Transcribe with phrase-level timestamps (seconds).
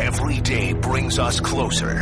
[0.00, 2.00] Every day brings us closer.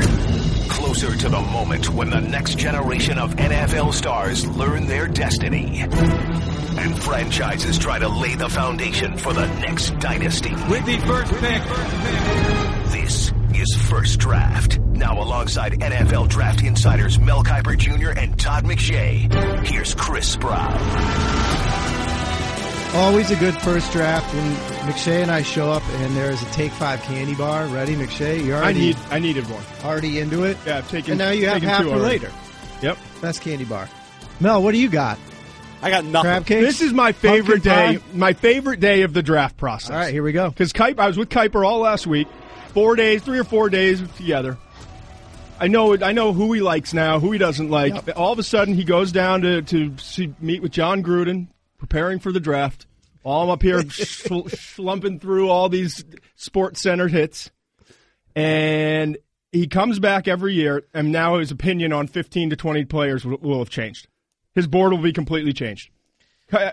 [0.68, 5.80] Closer to the moment when the next generation of NFL stars learn their destiny.
[5.80, 10.52] And franchises try to lay the foundation for the next dynasty.
[10.70, 12.92] With the first pick.
[12.92, 14.78] This is First Draft.
[14.78, 18.10] Now alongside NFL draft insiders Mel Kiper Jr.
[18.10, 19.66] and Todd McShay.
[19.66, 21.77] Here's Chris Brown.
[22.94, 24.50] Always a good first draft when
[24.90, 27.94] McShay and I show up and there's a Take Five candy bar ready.
[27.94, 29.62] McShay, you already I need I needed one.
[29.84, 30.56] already into it.
[30.66, 31.12] Yeah, I've taken.
[31.12, 32.02] and now you have half for already.
[32.04, 32.32] later.
[32.82, 32.98] Yep.
[33.20, 33.88] Best candy bar.
[34.40, 35.18] Mel, what do you got?
[35.82, 36.22] I got nothing.
[36.28, 36.64] Crab cakes.
[36.66, 37.98] This is my favorite Pumpkin day.
[37.98, 38.04] pie?
[38.14, 39.90] My favorite day of the draft process.
[39.90, 40.48] All right, here we go.
[40.48, 42.26] Because Kiper, I was with Kiper all last week.
[42.74, 44.56] Four days, three or four days together.
[45.60, 45.96] I know.
[46.02, 48.16] I know who he likes now, who he doesn't like.
[48.16, 51.48] All of a sudden, he goes down to to see, meet with Jon Gruden,
[51.78, 52.86] preparing for the draft.
[53.30, 57.50] I'm up here schlumping through all these Sports Center hits,
[58.34, 59.18] and
[59.52, 63.38] he comes back every year, and now his opinion on 15 to 20 players will,
[63.38, 64.08] will have changed.
[64.54, 65.90] His board will be completely changed.
[66.52, 66.70] Uh,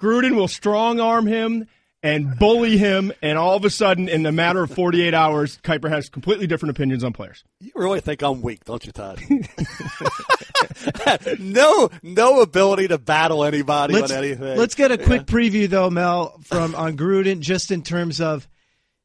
[0.00, 1.66] Gruden will strong arm him
[2.02, 5.90] and bully him, and all of a sudden, in the matter of 48 hours, Kiper
[5.90, 7.44] has completely different opinions on players.
[7.60, 9.20] You really think I'm weak, don't you, Todd?
[11.38, 14.58] no, no ability to battle anybody Let's, on anything.
[14.58, 18.48] let's get a quick preview though, Mel, from on Gruden, just in terms of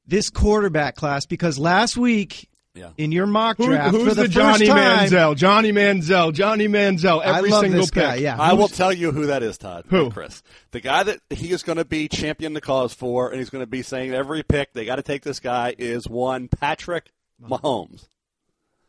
[0.06, 2.90] this quarterback class, because last week Yeah.
[2.98, 5.36] in your mock Who- draft who's for the, the, Johnny first time, Manziel?
[5.38, 6.34] Johnny Manziel.
[6.34, 7.22] Johnny Manziel.
[7.24, 8.02] I Every love single this pick.
[8.04, 8.16] guy.
[8.16, 9.86] Yeah, I will tell you who that is, Todd.
[9.90, 10.10] Who?
[10.10, 10.42] Chris.
[10.72, 13.62] The guy that he is going to be champion the cause for, and he's going
[13.62, 18.08] to be saying every pick they got to take this guy is one Patrick Mahomes.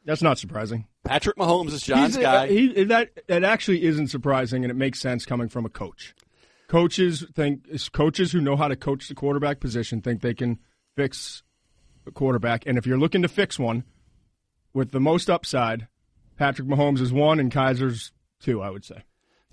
[0.06, 0.86] That's not surprising.
[1.04, 2.46] Patrick Mahomes is Jon's He's- guy.
[2.48, 6.14] He, that that actually isn't surprising, and it makes sense coming from a coach.
[6.68, 10.58] Coaches think coaches who know how to coach the quarterback position think they can
[10.96, 11.53] fix a
[12.12, 13.84] quarterback, and if you're looking to fix one
[14.72, 15.88] with the most upside,
[16.36, 18.60] Patrick Mahomes is one, and Kizer's two.
[18.60, 19.04] I would say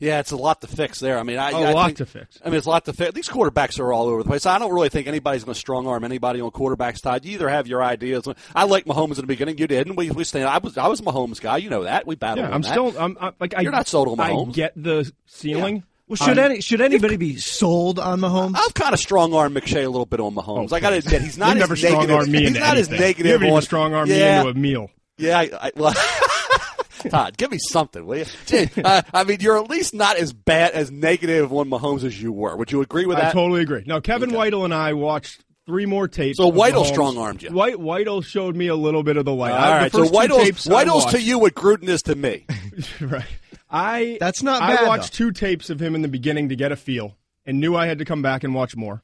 [0.02, 1.20] yeah, it's a lot to fix there.
[1.20, 2.40] I mean, I, a I lot think- to fix.
[2.44, 3.14] I mean, it's a lot to fix.
[3.14, 4.48] These quarterbacks are all over the place.
[4.48, 7.02] I don't really think anybody's going to strong arm anybody on quarterbacks.
[7.03, 8.28] Todd, you either have your ideas.
[8.56, 9.59] I like Mahomes in the beginning.
[9.59, 10.46] You did, and we we stand.
[10.46, 11.58] I was I was Mahomes guy.
[11.58, 12.08] You know that.
[12.08, 12.48] We battled.
[12.50, 12.72] Yeah, I'm that.
[12.72, 12.98] still.
[12.98, 14.50] I'm, I'm like You're not sold on Mahomes.
[14.50, 15.84] I get the ceiling.
[16.12, 18.56] Well, should I'm- any should anybody be sold on Mahomes?
[18.58, 20.70] I've kind of strong arm McShay a little bit on Mahomes.
[20.72, 22.04] Oh, I got to admit, he's not you as never negative.
[22.04, 23.26] strong arm me he's into not as negative.
[23.26, 24.92] You haven't on- strong arm yeah, me into a meal.
[25.18, 25.94] Yeah, I, I, well,
[27.10, 28.26] Todd, give me something, will you?
[28.46, 32.22] Gee, uh, I mean, you're at least not as bad as negative on Mahomes as
[32.22, 32.56] you were.
[32.58, 33.34] Would you agree with I that?
[33.34, 33.84] totally agree.
[33.88, 34.38] Now, Kevin Okay.
[34.38, 36.38] Whittle and I watched three more tapes.
[36.38, 37.52] So of Whittle strong-armed you.
[37.52, 39.52] White Whittle showed me a little bit of the light.
[39.52, 42.16] All I- right, so first two Whitle's, tapes I to you what Gruden is to
[42.16, 42.46] me.
[43.02, 43.24] right.
[43.72, 46.72] I That's not I bad, watched two tapes of him in the beginning to get
[46.72, 49.02] a feel, and knew I had to come back and watch more.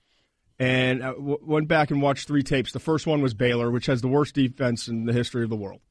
[0.59, 2.71] And I w- went back and watched three tapes.
[2.71, 5.55] The first one was Baylor, which has the worst defense in the history of the
[5.55, 5.81] world.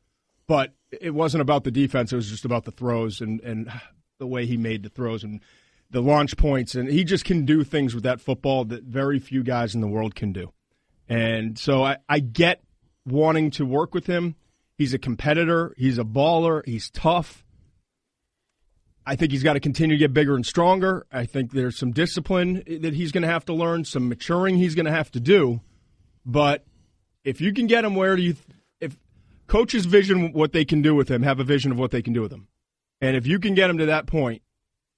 [0.46, 3.70] But it wasn't about the defense; it was just about the throws and and
[4.18, 5.40] the way he made the throws and
[5.90, 6.74] the launch points.
[6.74, 9.88] And he just can do things with that football that very few guys in the
[9.88, 10.52] world can do.
[11.08, 12.62] And so I, I get
[13.06, 14.34] wanting to work with him.
[14.76, 15.74] He's a competitor.
[15.76, 16.66] He's a baller.
[16.66, 17.45] He's tough.
[19.08, 21.06] I think he's got to continue to get bigger and stronger.
[21.12, 24.74] I think there's some discipline that he's going to have to learn, some maturing he's
[24.74, 25.60] going to have to do.
[26.24, 26.64] But
[27.22, 28.34] if you can get him where do you,
[28.80, 28.96] if
[29.46, 32.12] coaches vision what they can do with him, have a vision of what they can
[32.12, 32.48] do with him,
[33.00, 34.42] and if you can get him to that point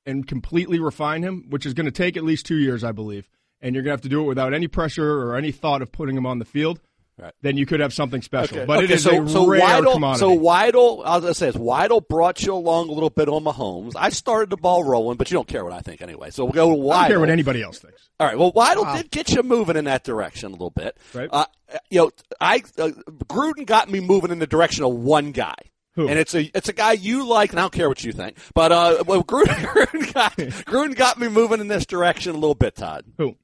[0.06, 3.28] and completely refine him, which is going to take at least two years, I believe,
[3.60, 5.92] and you're going to have to do it without any pressure or any thought of
[5.92, 6.80] putting him on the field.
[7.19, 7.33] Right.
[7.43, 8.67] Then you could have something special, Okay.
[8.67, 10.21] but it Okay, is so, a so rare Weidl, commodity.
[10.21, 13.95] So Weidl, I was gonna say, Weidl brought you along a little bit on Mahomes.
[13.97, 16.31] I started the ball rolling, but you don't care what I think anyway.
[16.31, 16.93] So we'll go with Weidl.
[16.93, 18.09] I don't care what anybody else thinks.
[18.21, 18.39] All right.
[18.39, 20.97] Well, Weidl did get you moving in that direction a little bit.
[21.12, 21.29] Right.
[21.33, 21.47] Uh,
[21.91, 22.91] you know, I uh,
[23.27, 25.56] Gruden got me moving in the direction of one guy.
[25.97, 26.06] Who?
[26.06, 28.37] And it's a it's a guy you like, and I don't care what you think.
[28.55, 32.55] But uh, well, Gruden, Gruden got Gruden got me moving in this direction a little
[32.55, 32.77] bit.
[32.77, 33.35] Todd, Who?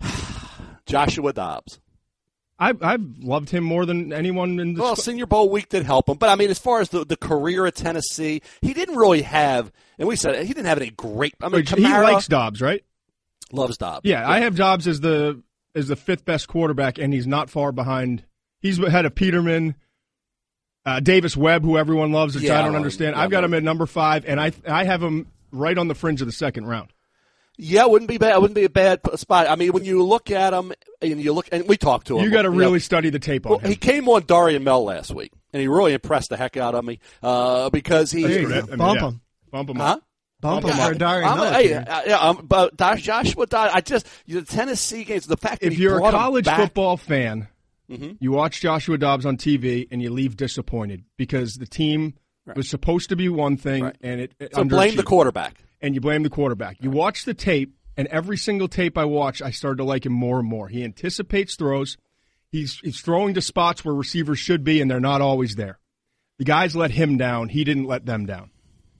[0.86, 1.78] Joshua Dobbs.
[2.62, 4.82] I've, I've loved him more than anyone in the.
[4.82, 7.16] Well, Senior Bowl week did help him, but I mean, as far as the, the
[7.16, 10.90] career at Tennessee, he didn't really have, and we said it, he didn't have any
[10.90, 11.34] great.
[11.40, 12.84] I mean, Wait, he likes Dobbs, right?
[13.50, 14.02] loves Dobbs.
[14.04, 15.42] Yeah, I have Dobbs as the
[15.74, 18.24] as the fifth best quarterback, and he's not far behind.
[18.60, 19.74] He's ahead of Peterman,
[20.84, 23.16] uh, Davis Webb, who everyone loves, which Yeah, I don't understand.
[23.16, 25.94] yeah, I've got him at number five, and I I have him right on the
[25.94, 26.92] fringe of the second round.
[27.62, 28.32] Yeah, it wouldn't be bad.
[28.34, 29.48] It wouldn't be a bad spot.
[29.50, 30.72] I mean, when you look at him
[31.02, 32.24] and you look, and we talked to him.
[32.24, 33.70] You got to know, really study the tape on Well, him.
[33.70, 36.84] he came on Darian Mel last week, and he really impressed the heck out of
[36.84, 38.22] me uh, because he.
[38.22, 39.08] Hey, I mean, Bump yeah.
[39.08, 39.20] him.
[39.50, 39.82] Bump him Huh?
[39.84, 40.02] up.
[40.40, 40.98] Bump Bump him him for up.
[40.98, 41.52] Darian I'm, Miller.
[41.52, 41.88] hey, kid.
[41.88, 45.82] uh, yeah, um, but Joshua Dobbs, I just the Tennessee games, the fact If he
[45.82, 47.48] you're a college back- football fan,
[47.90, 48.12] Mm-hmm.
[48.20, 52.14] You watch Joshua Dobbs on TV and you leave disappointed because the team
[52.54, 53.96] was supposed to be one thing Right.
[54.00, 55.56] and it, it So blame the quarterback.
[55.80, 56.76] And you blame the quarterback.
[56.80, 60.12] You watch the tape, and every single tape I watch, I started to like him
[60.12, 60.68] more and more.
[60.68, 61.96] He anticipates throws.
[62.50, 65.78] He's he's throwing to spots where receivers should be, and they're not always there.
[66.38, 67.50] The guys let him down.
[67.50, 68.50] He didn't let them down.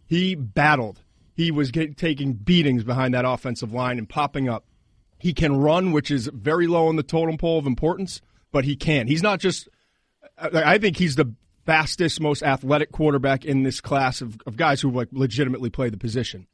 [0.06, 1.00] He battled.
[1.34, 4.66] He was get, taking beatings behind that offensive line and popping up.
[5.18, 8.20] He can run, which is very low on the totem pole of importance,
[8.52, 9.06] but he can.
[9.06, 9.68] He's not just.
[10.36, 11.34] I think he's the
[11.66, 15.98] fastest, most athletic quarterback in this class of, of guys who like legitimately play the
[15.98, 16.46] position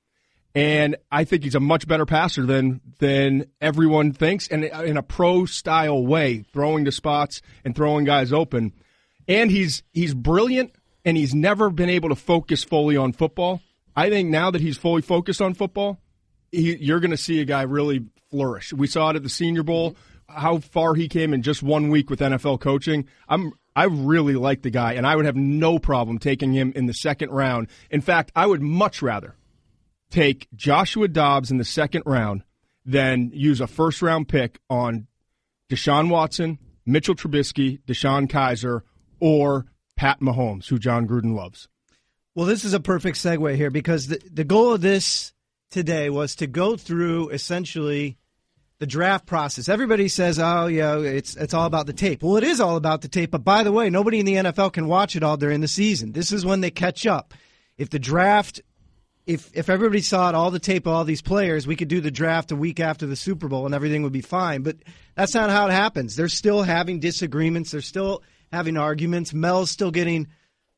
[0.57, 4.97] and I think he's a much better passer than than everyone thinks, and uh, in
[4.97, 8.73] a pro style way, throwing to spots and throwing guys open.
[9.29, 10.73] And he's he's brilliant,
[11.05, 13.61] and he's never been able to focus fully on football.
[13.95, 16.01] I think now that he's fully focused on football,
[16.51, 18.73] he, you're going to see a guy really flourish.
[18.73, 19.95] We saw it at the Senior Bowl,
[20.27, 23.07] how far he came in just one week with NFL coaching.
[23.29, 26.87] I'm I really like the guy, and I would have no problem taking him in
[26.87, 27.69] the second round.
[27.91, 29.37] In fact, I would much rather
[30.11, 32.43] take Joshua Dobbs in the second round
[32.85, 35.07] than use a first round pick on
[35.69, 38.83] Deshaun Watson, Mitchell Trubisky, DeShone Kizer,
[39.21, 39.67] or
[39.97, 41.69] Pat Mahomes, who Jon Gruden loves.
[42.35, 45.33] Well, this is a perfect segue here because the, the goal of this
[45.71, 48.19] today was to go through essentially
[48.79, 49.69] the draft process.
[49.69, 53.01] Everybody says, "Oh, yeah, it's it's all about the tape." Well, it is all about
[53.01, 55.63] the tape, but by the way, nobody in the NFL can watch it all during
[55.63, 56.13] the season.
[56.13, 57.33] This is when they catch up.
[57.79, 58.61] If the draft
[59.27, 62.01] if if everybody saw it, all the tape of all these players, we could do
[62.01, 64.63] the draft a week after the Super Bowl and everything would be fine.
[64.63, 64.77] But
[65.17, 66.15] that's not how it happens.
[66.15, 67.73] They're still having disagreements.
[67.73, 69.35] They're still having arguments.
[69.35, 70.29] Mel's still getting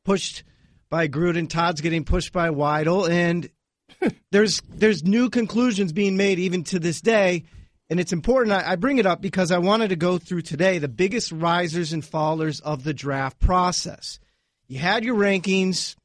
[0.03, 0.43] pushed
[0.89, 1.47] by Gruden.
[1.47, 3.49] Todd's getting pushed by Weidl, and
[4.31, 7.43] there's there's new conclusions being made even to this day.
[7.91, 8.53] And it's important.
[8.53, 11.93] I, I bring it up because I wanted to go through today the biggest risers
[11.93, 14.19] and fallers of the draft process.
[14.67, 15.95] You had your rankings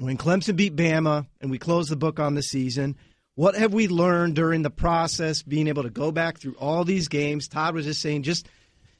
[0.00, 2.96] when Clemson beat Bama and we closed the book on the season,
[3.34, 7.08] what have we learned during the process, being able to go back through all these
[7.08, 7.48] games?
[7.48, 8.48] Todd was just saying, just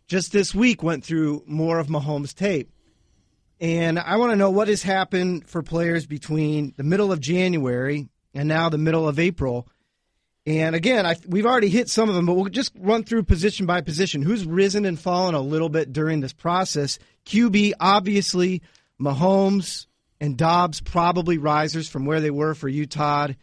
[0.08, 2.70] just this week went through more of Mahomes' tape.
[3.60, 8.08] And I want to know what has happened for players between the middle of January
[8.34, 9.68] and now the middle of April.
[10.46, 13.66] And again, I, we've already hit some of them, but we'll just run through position
[13.66, 14.22] by position.
[14.22, 16.98] Who's risen and fallen a little bit during this process?
[17.26, 18.62] QB, obviously,
[19.00, 19.86] Mahomes,
[20.20, 23.36] and Dobbs probably risers from where they were for you, Todd.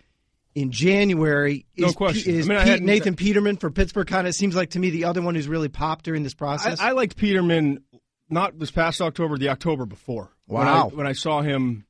[0.55, 2.33] In January, No is, question.
[2.33, 4.89] is I mean, I Pete- Nathan Peterman for Pittsburgh kind of seems like to me
[4.89, 6.79] the other one who's really popped during this process.
[6.79, 7.83] I, I liked Peterman
[8.29, 10.31] not this past October, the October before.
[10.47, 10.89] When Wow.
[10.91, 11.85] I, when I saw him,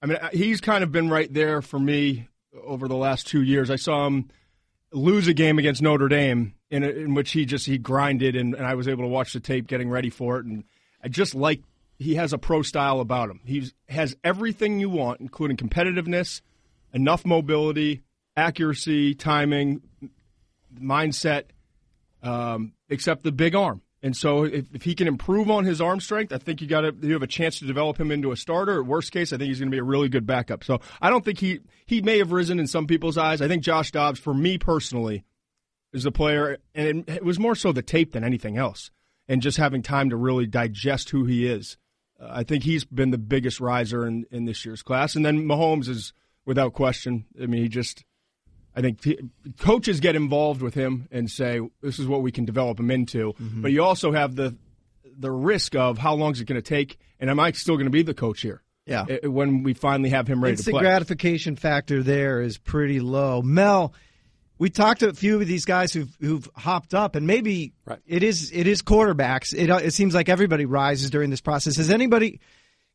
[0.00, 2.28] I mean, he's kind of been right there for me
[2.64, 3.70] over the last two years.
[3.70, 4.28] I saw him
[4.92, 8.64] lose a game against Notre Dame in, in which he just he grinded, and, and
[8.66, 10.62] I was able to watch the tape getting ready for it, and
[11.02, 11.60] I just like
[12.02, 13.40] he has a pro style about him.
[13.44, 16.42] He has everything you want, including competitiveness,
[16.92, 18.02] enough mobility,
[18.36, 19.82] accuracy, timing,
[20.78, 21.44] mindset,
[22.22, 23.82] um, except the big arm.
[24.04, 27.04] And so, if, if he can improve on his arm strength, I think you got
[27.04, 28.82] you have a chance to develop him into a starter.
[28.82, 30.64] Worst case, I think he's going to be a really good backup.
[30.64, 33.40] So, I don't think he he may have risen in some people's eyes.
[33.40, 35.24] I think Josh Dobbs, for me personally,
[35.92, 38.90] is the player, and it, it was more so the tape than anything else,
[39.28, 41.76] and just having time to really digest who he is.
[42.22, 45.44] Uh, I think he's been the biggest riser in, in this year's class, and then
[45.46, 46.12] Mahomes is
[46.44, 47.26] without question.
[47.40, 48.04] I mean, he just
[48.74, 49.18] I think t-
[49.58, 53.32] coaches get involved with him and say this is what we can develop him into.
[53.34, 53.62] Mm-hmm.
[53.62, 54.56] But you also have the
[55.18, 57.86] the risk of how long is it going to take, and am I still going
[57.86, 58.62] to be the coach here?
[58.84, 59.04] Yeah.
[59.22, 60.82] when we finally have him ready to Instant play.
[60.82, 63.40] gratification factor there is pretty low.
[63.40, 63.94] Mel,
[64.62, 67.98] we talked to a few of these guys who've who've hopped up, and maybe Right.
[68.06, 69.52] it is it is quarterbacks.
[69.52, 71.78] It uh, it seems like everybody rises during this process.
[71.78, 72.38] Has anybody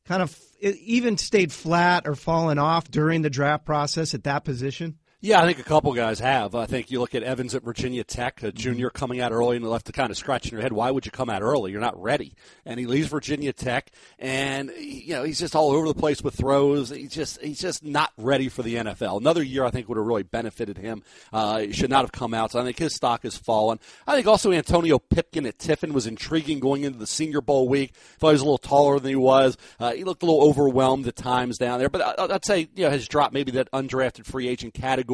[0.05, 4.97] kind of even stayed flat or fallen off during the draft process at that position?
[5.19, 6.53] Yeah, I think a couple guys have.
[6.53, 9.67] I think you look at Evans at Virginia Tech, a junior coming out early and
[9.67, 10.71] left to kind of scratching your head.
[10.71, 11.71] Why would you come out early?
[11.71, 12.35] You're not ready.
[12.67, 16.35] And he leaves Virginia Tech, and you know he's just all over the place with
[16.35, 16.91] throws.
[16.91, 19.19] He's just he's just not ready for the NFL.
[19.19, 21.01] Another year, I think, would have really benefited him.
[21.33, 22.51] Uh, he should not have come out.
[22.51, 23.79] So I think his stock has fallen.
[24.05, 27.95] I think also Antonio Pipkin at Tiffin was intriguing going into the Senior Bowl week.
[28.19, 29.57] Thought he was a little taller than he was.
[29.79, 31.89] Uh, he looked a little overwhelmed at times down there.
[31.89, 35.06] But I, I'd say you know has dropped maybe that undrafted free agent category.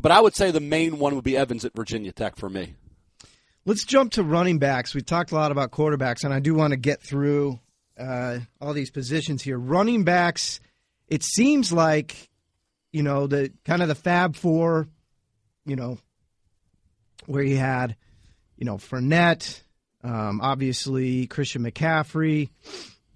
[0.00, 2.74] But I would say the main one would be Evans at Virginia Tech for me.
[3.66, 4.94] Let's jump to running backs.
[4.94, 7.58] We talked a lot about quarterbacks, and I do want to get through
[7.98, 9.58] uh, all these positions here.
[9.58, 10.60] Running backs,
[11.08, 12.28] it seems like
[12.92, 14.88] you know the kind of the Fab Four,
[15.64, 15.98] you know,
[17.26, 17.96] where you had
[18.58, 19.62] you know Fournette,
[20.02, 22.50] Um, obviously, Christian McCaffrey.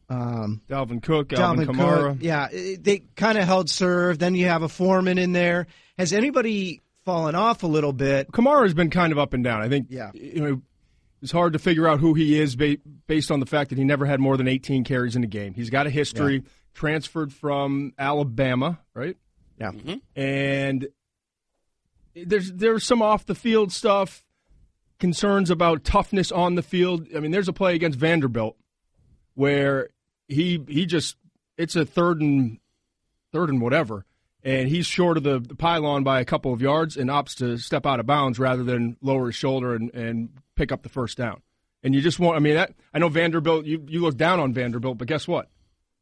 [0.08, 2.12] Um, Dalvin Cook, Alvin Dalvin Kamara.
[2.12, 2.18] Cook.
[2.22, 4.18] Yeah, they kind of held serve.
[4.18, 5.66] Then you have a Foreman in there.
[5.98, 8.30] Has anybody fallen off a little bit?
[8.32, 9.60] Kamara has been kind of up and down.
[9.62, 10.10] I think Yeah.
[10.14, 10.62] you know
[11.20, 12.76] it's hard to figure out who he is ba-
[13.08, 15.52] based on the fact that he never had more than 18 carries in a game.
[15.54, 19.16] He's got a history, transferred from Alabama, right?
[19.58, 19.72] Yeah.
[19.72, 19.94] Mm-hmm.
[20.20, 20.86] And
[22.14, 24.24] there's there's some off the field stuff,
[25.00, 27.08] concerns about toughness on the field.
[27.16, 28.56] I mean, there's a play against Vanderbilt
[29.34, 29.88] where
[30.28, 31.16] he he just
[31.56, 32.58] it's a third and
[33.32, 34.04] third and whatever,
[34.44, 37.56] and he's short of the, the pylon by a couple of yards and opts to
[37.58, 41.18] step out of bounds rather than lower his shoulder and, and pick up the first
[41.18, 41.40] down.
[41.82, 44.52] And you just want I mean that I know Vanderbilt you, you look down on
[44.52, 45.48] Vanderbilt, but guess what?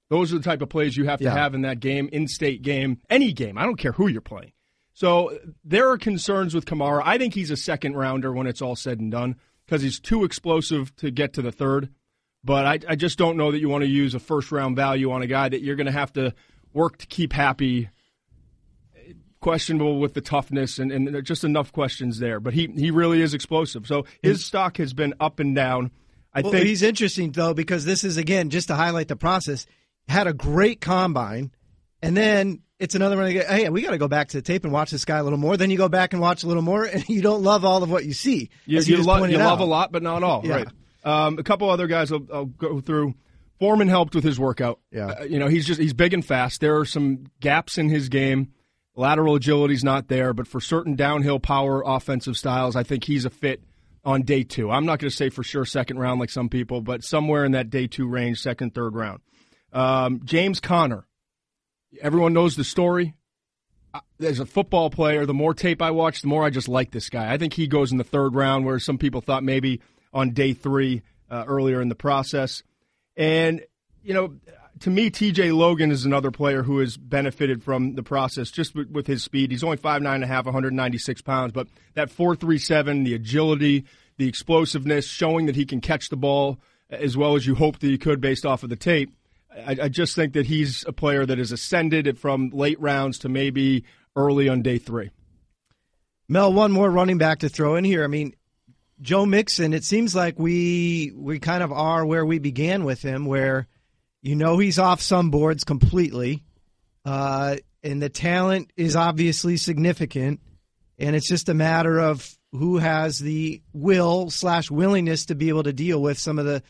[0.09, 1.35] Those are the type of plays you have to Yeah.
[1.37, 3.59] have in that game, in state game, any game.
[3.59, 4.53] I don't care who you're playing.
[4.95, 7.03] So there are concerns with Kamara.
[7.05, 10.25] I think he's a second rounder when it's all said and done because he's too
[10.25, 11.91] explosive to get to the third.
[12.45, 15.11] But I, I just don't know that you want to use a first round value
[15.11, 16.33] on a guy that you're going to have to
[16.73, 17.91] work to keep happy.
[19.47, 22.41] Questionable with the toughness and, and just enough questions there.
[22.41, 23.87] But he, he really is explosive.
[23.87, 25.93] So his stock has been up and down.
[26.35, 29.65] I Well, think he's interesting though because this is again just to highlight the process.
[30.09, 31.53] Had a great combine,
[32.03, 33.31] and then it's another one.
[33.31, 35.39] Hey, we got to go back to the tape and watch this guy a little
[35.39, 35.57] more.
[35.57, 37.89] Then you go back and watch a little more, and you don't love all of
[37.89, 38.51] what you see.
[38.65, 40.43] You, as you, lo- you love a lot, but not all.
[40.45, 40.55] Yeah.
[40.57, 40.69] Right.
[41.05, 43.15] Um, a couple other guys I'll, I'll go through.
[43.61, 44.81] Foreman helped with his workout.
[44.91, 45.07] Yeah.
[45.07, 46.61] Uh, you know, he's just he's big and fast.
[46.61, 48.53] There are some gaps in his game.
[48.97, 53.31] Lateral agility's not there, but for certain downhill power offensive styles, I think he's a
[53.31, 53.63] fit
[54.05, 54.71] on day two.
[54.71, 57.53] I'm not going to say for sure second round like some people, but somewhere in
[57.53, 59.21] that day two range, second, third round.
[59.73, 61.07] Um, James Conner.
[62.01, 63.15] Everyone knows the story
[64.21, 67.09] as a football player, the more tape I watch, the more I just like this
[67.09, 67.33] guy.
[67.33, 69.81] I think he goes in the third round, where some people thought maybe
[70.13, 72.63] on day three uh, earlier in the process.
[73.17, 73.63] And,
[74.03, 74.37] you know,
[74.81, 78.91] to me, TJ Logan is another player who has benefited from the process just with,
[78.91, 79.51] with his speed.
[79.51, 83.85] He's only 5'9 and a half, 196 pounds, but that 4'3'7, the agility,
[84.19, 86.59] the explosiveness, showing that he can catch the ball
[86.91, 89.13] as well as you hoped that he could based off of the tape.
[89.51, 93.29] I, I just think that he's a player that has ascended from late rounds to
[93.29, 95.11] maybe early on day three.
[96.29, 98.05] Mel, one more running back to throw in here.
[98.05, 98.35] I mean,
[99.01, 99.73] Joe Mixon.
[99.73, 103.69] It seems like we we kind of are where we began with him, where
[104.23, 106.45] you know he's off some boards completely,
[107.05, 110.41] uh, and the talent is obviously significant,
[110.99, 115.63] and it's just a matter of who has the will slash willingness to be able
[115.63, 116.63] to deal with some of the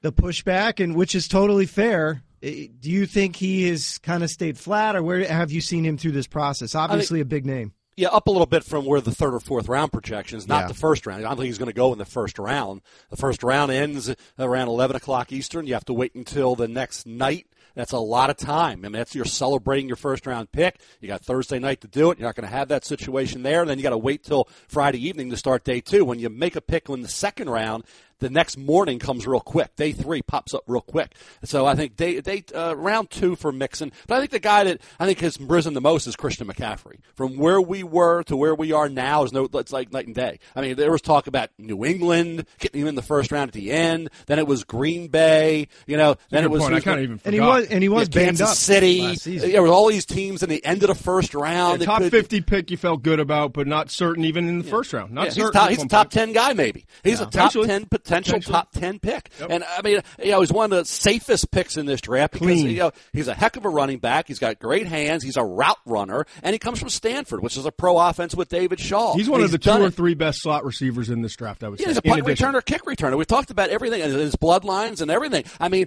[0.00, 2.22] the pushback, and which is totally fair.
[2.40, 5.98] Do you think he has kind of stayed flat, or where have you seen him
[5.98, 6.74] through this process?
[6.74, 7.72] Obviously, a big name.
[7.98, 10.68] Yeah, up a little bit from where the third or fourth round projections, not Yeah.
[10.68, 11.24] the first round.
[11.24, 12.80] I don't think he's going to go in the first round.
[13.10, 15.66] The first round ends around 11 o'clock Eastern.
[15.66, 17.48] You have to wait until the next night.
[17.74, 18.80] That's a lot of time.
[18.84, 20.80] I mean, that's you're celebrating your first round pick.
[21.00, 22.18] You got Thursday night to do it.
[22.18, 23.64] You're not going to have that situation there.
[23.64, 26.04] Then you got to wait till Friday evening to start day two.
[26.04, 27.82] When you make a pick in the second round,
[28.20, 29.76] the next morning comes real quick.
[29.76, 31.14] Day three pops up real quick.
[31.44, 33.92] So I think day, day uh, round two for Mixon.
[34.06, 36.98] But I think the guy that I think has risen the most is Christian McCaffrey.
[37.14, 39.48] From where we were to where we are now is no.
[39.54, 40.38] It's like night and day.
[40.56, 43.54] I mean, there was talk about New England getting him in the first round at
[43.54, 44.10] the end.
[44.26, 45.68] Then it was Green Bay.
[45.86, 46.16] You know.
[46.30, 46.62] Then it was.
[46.62, 46.74] point.
[46.74, 47.60] I kind of even And he forgot.
[47.60, 49.02] was and he was yeah, banged Kansas up City.
[49.02, 49.50] last season.
[49.52, 51.80] There were all these teams in the end of the first round.
[51.80, 54.64] The top could- 50 pick you felt good about, but not certain even in the
[54.64, 55.12] first round.
[55.12, 55.52] Not yeah, he's, certain.
[55.52, 56.12] top, he's a top point.
[56.12, 56.86] ten guy, maybe.
[57.04, 57.66] He's a top Potentially.
[57.68, 58.52] ten potential Potentially.
[58.52, 61.86] top ten pick, and I mean, you know, he's one of the safest picks in
[61.86, 62.70] this draft because Clean.
[62.70, 64.28] you know he's a heck of a running back.
[64.28, 65.22] He's got great hands.
[65.22, 68.48] He's a route runner, and he comes from Stanford, which is a pro offense with
[68.48, 69.14] David Shaw.
[69.14, 69.94] He's one of the two done or it.
[69.94, 71.90] three best slot receivers in this draft, I would Yeah, say.
[71.90, 73.16] he's a punt returner, kick returner.
[73.16, 75.44] We've talked about everything, and his bloodlines and everything.
[75.60, 75.86] I mean,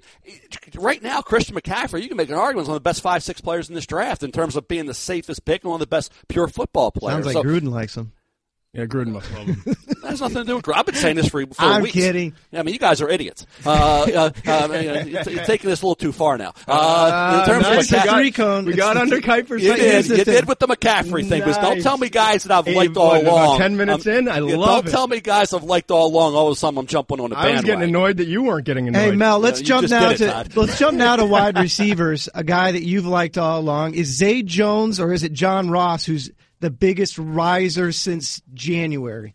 [0.76, 3.24] right now, Christian McCaffrey, you can make an argument, is one of the best five,
[3.24, 5.80] six players in this draft in terms of being the safest pick and one of
[5.80, 7.26] the best pure football players.
[7.26, 8.12] Sounds like So, Gruden likes him.
[8.74, 9.62] Yeah, Gruden must love him.
[9.66, 10.64] that has nothing to do with.
[10.64, 10.78] Gruden.
[10.78, 11.94] I've been saying this for, for I'm weeks.
[11.94, 12.34] kidding.
[12.52, 13.46] Yeah, I mean, you guys are idiots.
[13.66, 16.54] Uh, uh, uh, I mean, you're, you're taking this a little too far now.
[16.70, 17.74] Uh, in terms nice.
[17.74, 18.64] of It's a McCaffrey, three cone.
[18.66, 20.08] we got under Kiper's you did.
[20.08, 21.44] You did with the McCaffrey thing.
[21.44, 23.58] But don't tell me guys that I've Hey, liked what, all about along.
[23.58, 24.28] 10 minutes I'm- in?
[24.30, 24.92] I yeah, love Don't it.
[24.92, 26.36] tell me guys I've liked all along.
[26.36, 27.90] All of a sudden, I'm jumping on the I was getting bandwagon.
[27.90, 29.02] annoyed that you weren't getting annoyed.
[29.02, 32.30] Hey Mel, let's you jump now did it, to let's jump now to wide receivers.
[32.34, 36.06] A guy that you've liked all along is Zay Jones, or is it John Ross,
[36.06, 36.32] who's
[36.62, 39.34] the biggest riser since January?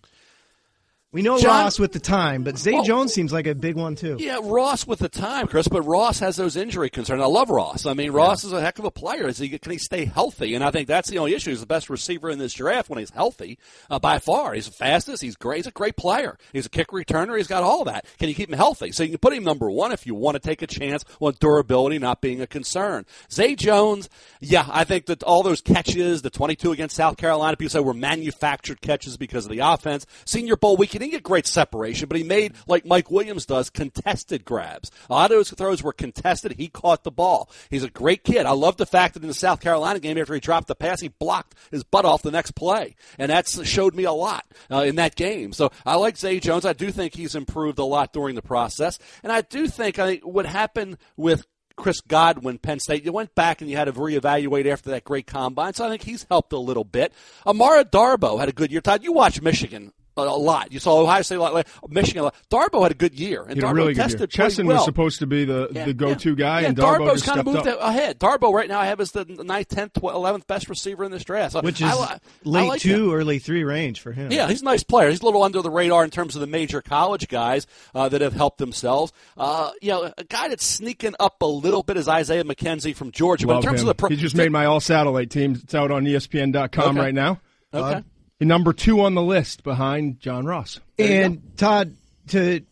[1.12, 3.76] We know John- Ross with the time, but Zay Well- Jones seems like a big
[3.76, 4.16] one too.
[4.18, 7.22] Yeah, Ross with the time, Chris, but Ross has those injury concerns.
[7.22, 7.86] I love Ross.
[7.86, 9.28] I mean, Ross is a heck of a player.
[9.28, 10.54] Is he, can he stay healthy?
[10.54, 11.50] And I think that's the only issue.
[11.50, 13.58] He's the best receiver in this draft when he's healthy,
[13.88, 14.52] uh, by far.
[14.52, 15.22] He's the fastest.
[15.22, 15.58] He's great.
[15.58, 16.36] He's a great player.
[16.52, 17.36] He's a kick returner.
[17.38, 18.04] He's got all that.
[18.18, 18.90] Can you keep him healthy?
[18.92, 21.34] So you can put him number one if you want to take a chance on
[21.40, 23.06] durability not being a concern.
[23.32, 24.10] Zay Jones,
[24.40, 27.94] yeah, I think that all those catches, the 22 against South Carolina, people say were
[27.94, 30.04] manufactured catches because of the offense.
[30.26, 33.70] Senior Bowl week, he didn't get great separation, but he made, like Mike Williams does,
[33.70, 34.90] contested grabs.
[35.08, 36.52] A lot of those throws were contested.
[36.52, 37.50] He caught the ball.
[37.70, 38.46] He's a great kid.
[38.46, 41.00] I love the fact that in the South Carolina game, after he dropped the pass,
[41.00, 42.96] he blocked his butt off the next play.
[43.18, 45.52] And that showed me a lot uh, in that game.
[45.52, 46.64] So I like Zay Jones.
[46.64, 48.98] I do think he's improved a lot during the process.
[49.22, 51.46] And I do think I, what happened with
[51.76, 53.04] Chris Godwin, Penn State.
[53.04, 56.02] You went back and you had to reevaluate after that great combine, so I think
[56.02, 57.12] he's helped a little bit.
[57.46, 58.80] Amara Darboh had a good year.
[58.80, 60.72] Todd, you watched Michigan a a lot.
[60.72, 62.34] You saw Ohio State a lot, like Michigan a lot.
[62.50, 64.04] Darboh had a good year, and He had Darboh a really good year.
[64.04, 64.76] tested pretty Chesson well.
[64.76, 66.34] was supposed to be the, Yeah, the go-to yeah.
[66.36, 67.78] guy, yeah, and Darboh Darboh's kind of moved up.
[67.80, 68.18] ahead.
[68.18, 71.52] Darboh right now I have as the ninth, tenth, eleventh best receiver in this draft,
[71.52, 73.14] so Which is I, li- I late like two, him.
[73.14, 74.30] early three range for him.
[74.32, 75.10] Yeah, he's a nice player.
[75.10, 78.20] He's a little under the radar in terms of the major college guys uh, that
[78.20, 79.12] have helped themselves.
[79.36, 83.10] Uh, you know, a guy that's sneaking up a little bit is Isaiah McKenzie from
[83.10, 83.46] Georgia.
[83.46, 83.88] Love but in terms him.
[83.88, 85.58] of the pro- he just made my all-satellite team.
[85.62, 86.98] It's out on ESPN.com Okay.
[86.98, 87.40] right now.
[87.74, 87.96] okay.
[87.96, 88.04] He's
[88.40, 90.80] number two on the list behind John Ross.
[90.98, 91.96] And Todd,
[92.28, 92.62] to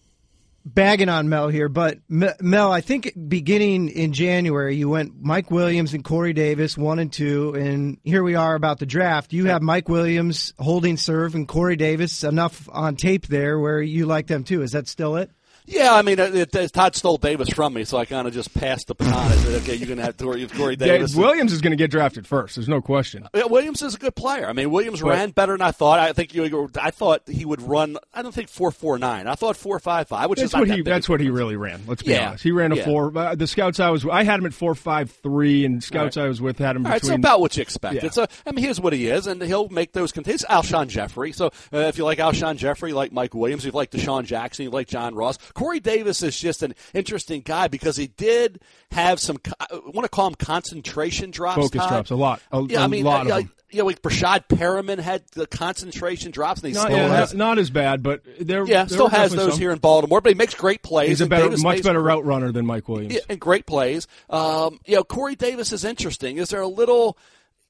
[0.65, 5.93] bagging on Mel here, but Mel, I think beginning in January, you went Mike Williams
[5.93, 9.33] and Corey Davis one and two, and here we are about the draft.
[9.33, 14.07] You have Mike Williams holding serve and Corey Davis enough on tape there where you
[14.07, 14.63] like them too.
[14.63, 15.31] Is that still it?
[15.67, 18.53] Yeah, I mean, it, it, Todd stole Davis from me, so I kind of just
[18.53, 19.15] passed the baton.
[19.15, 21.15] I said, okay, you're going to have Corey, Corey Yeah, Davis.
[21.17, 22.57] Williams is going to get drafted first.
[22.57, 23.27] There's no question.
[23.35, 24.47] Yeah, Williams is a good player.
[24.47, 26.01] I mean, Williams But- ran better than I thought.
[26.01, 26.71] I think you.
[26.79, 27.97] I thought he would run.
[28.13, 29.27] I don't think four four nine.
[29.27, 30.83] I thought four five five, which That's is what that he.
[30.83, 31.81] That's what he really ran.
[31.87, 32.29] Let's be Yeah.
[32.29, 32.45] honest.
[32.45, 32.85] He ran a Yeah.
[32.85, 33.17] four.
[33.17, 36.29] Uh, the scouts I was, I had him at four five three, and scouts I
[36.29, 37.21] was with had him All right, so between.
[37.21, 38.03] about what you expected.
[38.03, 38.11] Yeah.
[38.11, 40.45] So, I mean, here's what he is, and he'll make those contains.
[40.45, 41.33] Alshon Jeffery.
[41.33, 44.65] So, uh, if you like Alshon Jeffery, you like Mike Williams, you like DeSean Jackson,
[44.65, 45.39] you like John Ross.
[45.55, 49.39] Corey Davis is just an interesting guy because he did have some.
[49.61, 51.57] I want to call them concentration drops.
[51.57, 51.89] Focus Todd.
[51.89, 52.43] drops, a lot.
[52.53, 53.51] A- yeah, I mean, lot of them.
[53.71, 57.35] You know, like Breshad Perriman had the concentration drops, and he not, still yeah, has.
[57.35, 58.65] not, not as bad, but there.
[58.65, 59.59] yeah, there still has those some.
[59.59, 61.09] here in Baltimore, but he makes great plays.
[61.09, 63.15] He's a better, Davis much better route runner than Mike Williams.
[63.15, 64.07] yeah, and great plays.
[64.31, 66.39] Um, you know, Corey Davis is interesting.
[66.39, 67.19] Is there a little?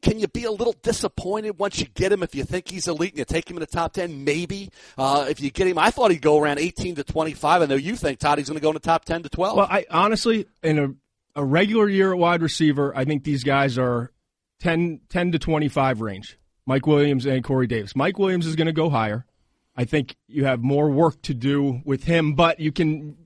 [0.04, 3.12] Can you be a little disappointed once you get him if you think he's elite
[3.12, 4.22] and you take him in the top ten?
[4.22, 7.62] Maybe uh, if you get him, I thought he'd go around eighteen to twenty-five.
[7.62, 9.56] I know you think Todd he's going to go in the top ten to twelve.
[9.56, 13.78] Well, I honestly, in a, a regular year at wide receiver, I think these guys
[13.78, 14.12] are
[14.60, 16.38] 10, 10 to 25 range.
[16.66, 17.96] Mike Williams and Corey Davis.
[17.96, 19.24] Mike Williams is going to go higher.
[19.74, 23.16] I think you have more work to do with him, but you can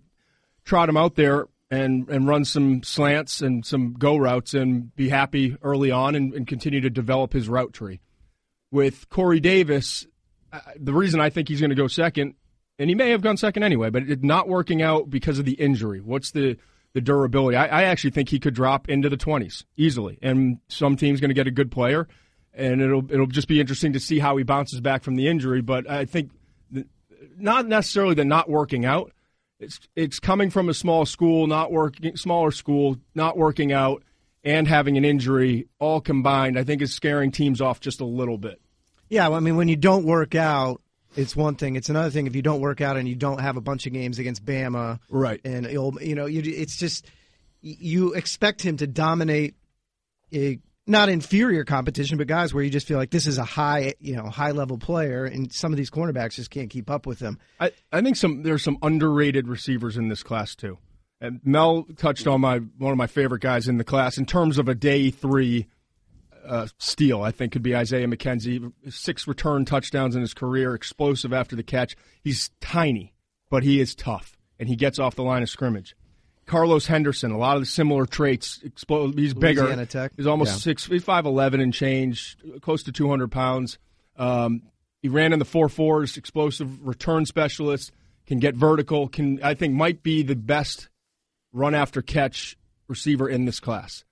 [0.65, 5.09] trot him out there and, and run some slants and some go routes and be
[5.09, 8.01] happy early on and, and continue to develop his route tree.
[8.71, 10.07] With Corey Davis,
[10.79, 12.35] the reason I think he's going to go second,
[12.79, 15.55] and he may have gone second anyway, but it not working out because of the
[15.55, 16.01] injury.
[16.01, 16.57] What's the
[16.95, 17.57] the durability?
[17.57, 21.31] I, I actually think he could drop into the twenties easily, and some team's going
[21.31, 22.09] to get a good player,
[22.55, 25.61] and it'll it'll just be interesting to see how he bounces back from the injury.
[25.61, 26.31] But I think
[27.37, 29.13] not necessarily the not working out.
[29.61, 34.03] It's it's coming from a small school, not working smaller school, not working out,
[34.45, 36.59] and having an injury all combined.
[36.59, 38.61] I think is scaring teams off just a little bit.
[39.09, 40.83] Yeah, well, I mean, when you don't work out,
[41.17, 41.77] it's one thing.
[41.77, 43.93] It's another thing if you don't work out and you don't have a bunch of
[43.93, 45.41] games against Bama, Right.
[45.45, 47.07] And you'll, you know, you, it's just
[47.61, 49.55] you expect him to dominate
[50.33, 53.95] a not inferior competition, but guys where you just feel like this is a high,
[54.01, 57.19] you know, high level player, and some of these cornerbacks just can't keep up with
[57.19, 57.39] them.
[57.61, 60.79] I, I think some there's some underrated receivers in this class too.
[61.21, 64.59] And Mel touched on my one of my favorite guys in the class in terms
[64.59, 65.67] of a day three
[66.47, 67.23] uh, steal.
[67.23, 68.73] I think could be Isaiah McKenzie.
[68.89, 71.97] Six return touchdowns in his career, explosive after the catch.
[72.23, 73.15] He's tiny,
[73.51, 75.95] but he is tough, and he gets off the line of scrimmage.
[76.49, 78.59] Carlos Henderson, a lot of the similar traits.
[78.67, 79.85] Explo- he's bigger.
[79.87, 80.13] Tech.
[80.17, 80.57] He's almost Yeah.
[80.57, 83.79] six, he's five eleven and change, close to two hundred pounds.
[84.17, 84.63] Um,
[85.03, 87.93] he ran in the four fours, explosive return specialist,
[88.27, 89.09] can get vertical.
[89.09, 90.89] Can I think might be the best
[91.53, 92.57] run after catch
[92.89, 94.05] receiver in this class,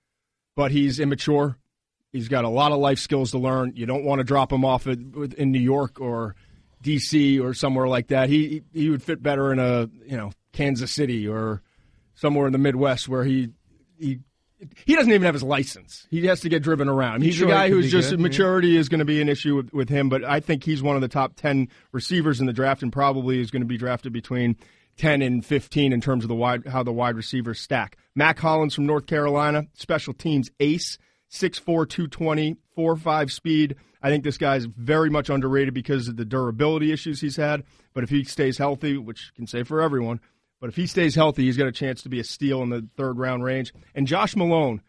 [0.55, 1.57] but he's immature.
[2.13, 3.73] He's got a lot of life skills to learn.
[3.75, 6.35] You don't want to drop him off at, in New York or
[6.81, 7.39] D.C.
[7.39, 8.29] or somewhere like that.
[8.29, 11.61] He he would fit better in a you know Kansas City or
[12.17, 13.51] somewhere in the Midwest where he
[13.97, 14.19] he
[14.85, 16.07] he doesn't even have his license.
[16.09, 17.21] He has to get driven around.
[17.21, 19.71] He's Detroit a guy who's just good, maturity is going to be an issue with,
[19.71, 20.09] with him.
[20.09, 23.39] But I think he's one of the top ten receivers in the draft, and probably
[23.39, 24.57] is going to be drafted between
[24.97, 27.97] ten and fifteen in terms of the wide how the wide receivers stack.
[28.15, 30.97] Mack Hollins from North Carolina, special teams ace,
[31.31, 33.75] 6'4", 220, 4'5 speed.
[34.01, 37.63] I think this guy's very much underrated because of the durability issues he's had.
[37.93, 40.19] But if he stays healthy, which can say for everyone,
[40.59, 42.87] but if he stays healthy, he's got a chance to be a steal in the
[42.97, 43.73] third round range.
[43.93, 44.81] And Josh Malone,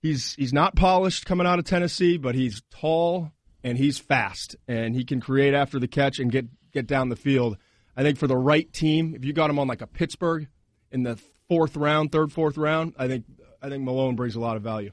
[0.00, 3.32] he's he's not polished coming out of Tennessee, but he's tall
[3.64, 7.16] and he's fast and he can create after the catch and get get down the
[7.16, 7.56] field.
[7.96, 10.48] I think for the right team, if you got him on like a Pittsburgh
[10.90, 11.16] in the
[11.48, 13.24] fourth round, third, fourth round, I think
[13.60, 14.92] I think Malone brings a lot of value.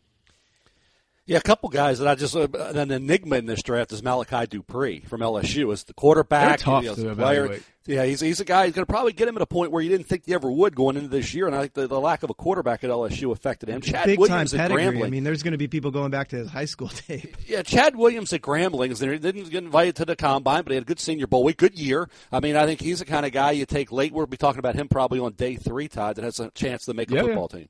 [1.30, 4.48] Yeah, a couple guys that I just uh, an enigma in this draft is Malachi
[4.48, 6.48] Dupre from LSU as the quarterback.
[6.48, 7.44] They're tough you know, to player.
[7.46, 7.64] evaluate.
[7.86, 9.84] Yeah, he's he's a guy who's going to probably get him at a point where
[9.84, 12.00] you didn't think you ever would going into this year, and I think the, the
[12.00, 13.80] lack of a quarterback at LSU affected him.
[13.82, 14.72] Chad Big time Williams at.
[14.72, 15.06] Grambling.
[15.06, 17.38] I mean, there's going to be people going back to his high school tape.
[17.46, 18.90] Yeah, Chad Williams at Grambling.
[19.00, 21.58] He didn't get invited to the combine, but he had a good Senior Bowl week,
[21.58, 22.10] good year.
[22.32, 24.14] I mean, I think he's the kind of guy you take late.
[24.14, 26.96] We'll be talking about him probably on day three, Todd, that has a chance to
[26.96, 27.70] make a Yeah, football team.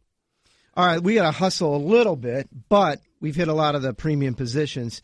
[0.78, 3.82] All right, we got to hustle a little bit, but we've hit a lot of
[3.82, 5.02] the premium positions.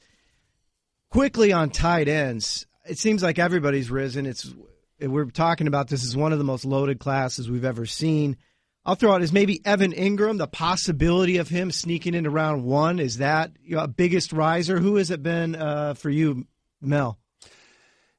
[1.09, 4.25] Quickly on tight ends, it seems like everybody's risen.
[4.25, 4.53] It's
[4.99, 8.37] we're talking about this is one of the most loaded classes we've ever seen.
[8.85, 10.37] I'll throw out is maybe Evan Engram.
[10.37, 14.79] The possibility of him sneaking into round one is that you know, a biggest riser.
[14.79, 16.45] Who has it been uh, for you,
[16.81, 17.17] Mel?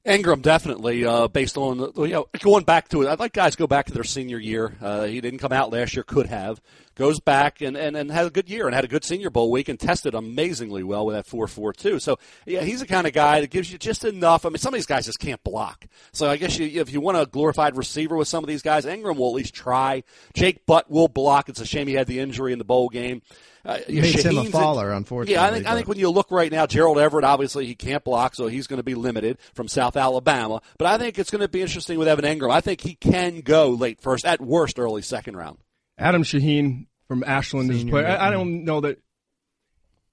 [0.05, 3.09] Engram definitely, uh, based on you know going back to it.
[3.09, 4.73] I'd like guys to go back to their senior year.
[4.81, 6.61] Uh, he didn't come out last year, could have.
[6.97, 9.51] Goes back and, and, and had a good year and had a good Senior Bowl
[9.51, 11.99] week and tested amazingly well with that four four two.
[11.99, 14.47] So yeah, he's the kind of guy that gives you just enough.
[14.47, 15.87] I mean, some of these guys just can't block.
[16.13, 18.87] So I guess you, if you want a glorified receiver with some of these guys,
[18.87, 20.05] Engram will at least try.
[20.33, 21.51] Jake Butt will block.
[21.51, 23.21] It's a shame he had the injury in the bowl game.
[23.63, 26.53] Uh, Makes him a faller, unfortunately, Yeah, I think I think when you look right
[26.53, 29.97] now, Gerald Everett obviously he can't block, so he's going to be limited from South
[29.97, 30.63] Alabama.
[30.79, 32.53] But I think it's going to be interesting with Evan Engram.
[32.53, 35.59] I think he can go late first, at worst early second round.
[35.99, 38.07] Adam Shaheen from Ashland is a player.
[38.07, 38.99] I, I don't know that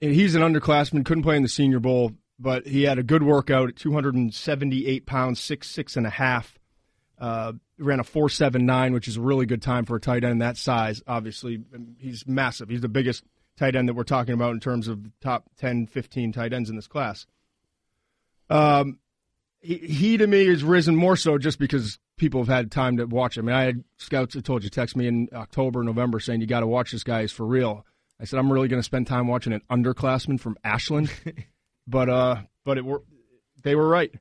[0.00, 1.04] he's an underclassman.
[1.04, 5.40] Couldn't play in the Senior Bowl, but he had a good workout at 278 pounds,
[5.40, 6.58] six six and a half.
[7.18, 10.24] Uh, ran a four seven nine, which is a really good time for a tight
[10.24, 11.02] end that size.
[11.06, 11.62] Obviously,
[11.98, 12.68] he's massive.
[12.68, 13.24] He's the biggest
[13.56, 16.76] tight end that we're talking about in terms of top 10, 15 tight ends in
[16.76, 17.26] this class.
[18.50, 18.98] Um,
[19.64, 23.06] he, he to me has risen more so just because people have had time to
[23.06, 23.48] watch him.
[23.48, 26.46] I mean, I had scouts that told you, text me in October, November, saying you
[26.46, 27.22] got to watch this guy.
[27.22, 27.86] He's for real.
[28.20, 31.10] I said I'm really going to spend time watching an underclassman from Ashland,
[31.86, 33.02] but uh, but it were
[33.62, 34.14] they were right.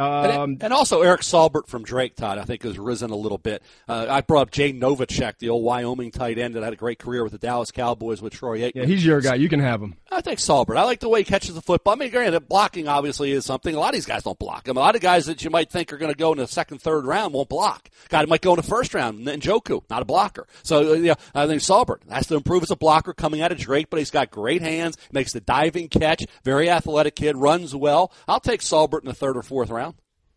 [0.00, 3.38] And, Um, and also Eric Saubert from Drake, Todd, I think has risen a little
[3.38, 3.62] bit.
[3.88, 6.98] Uh, I brought up Jay Novacek, the old Wyoming tight end that had a great
[6.98, 8.72] career with the Dallas Cowboys with Troy Aikman.
[8.76, 9.34] yeah, he's your guy.
[9.34, 9.96] You can have him.
[10.10, 10.76] I think Saubert.
[10.76, 11.92] I like the way he catches the football.
[11.94, 13.74] I mean, granted, blocking obviously is something.
[13.74, 14.62] A lot of these guys don't block.
[14.66, 16.38] I mean, a lot of guys that you might think are going to go in
[16.38, 17.88] the second, third round won't block.
[18.08, 19.20] Guy might go in the first round.
[19.26, 20.46] Njoku, not a blocker.
[20.62, 23.58] So, uh, yeah, I think Saubert has to improve as a blocker coming out of
[23.58, 28.12] Drake, but he's got great hands, makes the diving catch, very athletic kid, runs well.
[28.26, 29.89] I'll take Saubert in the third or fourth round.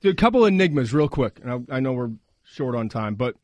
[0.04, 1.40] Dude, a couple enigmas, real quick.
[1.42, 2.12] And I, I know we're
[2.44, 3.36] short on time, but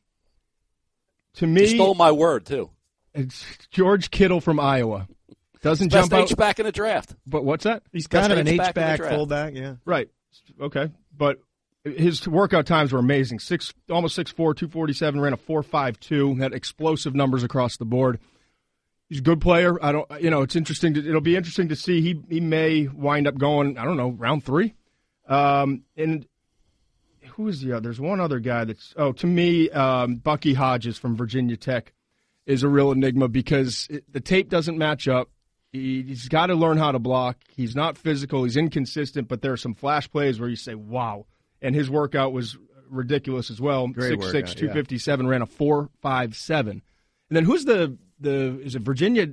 [1.34, 2.70] to He me, stole my word, too.
[3.14, 5.08] it's George Kittle from Iowa
[5.62, 6.30] doesn't Best jump out.
[6.30, 7.14] H back in the draft.
[7.26, 7.82] But what's that?
[7.92, 9.54] He's kind of an H-back h-back fullback.
[9.54, 9.74] Yeah.
[9.84, 10.08] Right.
[10.60, 10.90] Okay.
[11.16, 11.38] But
[11.84, 13.40] his workout times were amazing.
[13.40, 15.20] Six, almost six four, two forty seven.
[15.20, 16.34] Ran a four five two.
[16.36, 18.18] Had explosive numbers across the board.
[19.08, 19.82] He's a good player.
[19.84, 20.10] I don't.
[20.20, 20.94] You know, it's interesting.
[20.94, 22.00] To, it'll be interesting to see.
[22.00, 23.76] He he may wind up going.
[23.76, 24.74] I don't know, round three.
[25.28, 26.26] Um, and
[27.30, 27.80] who is the other?
[27.80, 28.94] There's one other guy that's.
[28.96, 31.92] Oh, to me, um, Bucky Hodges from Virginia Tech
[32.46, 35.30] is a real enigma because it, the tape doesn't match up.
[35.72, 37.38] He, he's got to learn how to block.
[37.54, 38.44] He's not physical.
[38.44, 41.26] He's inconsistent, but there are some flash plays where you say, "Wow!"
[41.62, 43.86] And his workout was ridiculous as well.
[43.88, 46.82] Great Six six workout, two fifty seven ran a four five seven.
[47.28, 49.28] And then who's the the is it Virginia?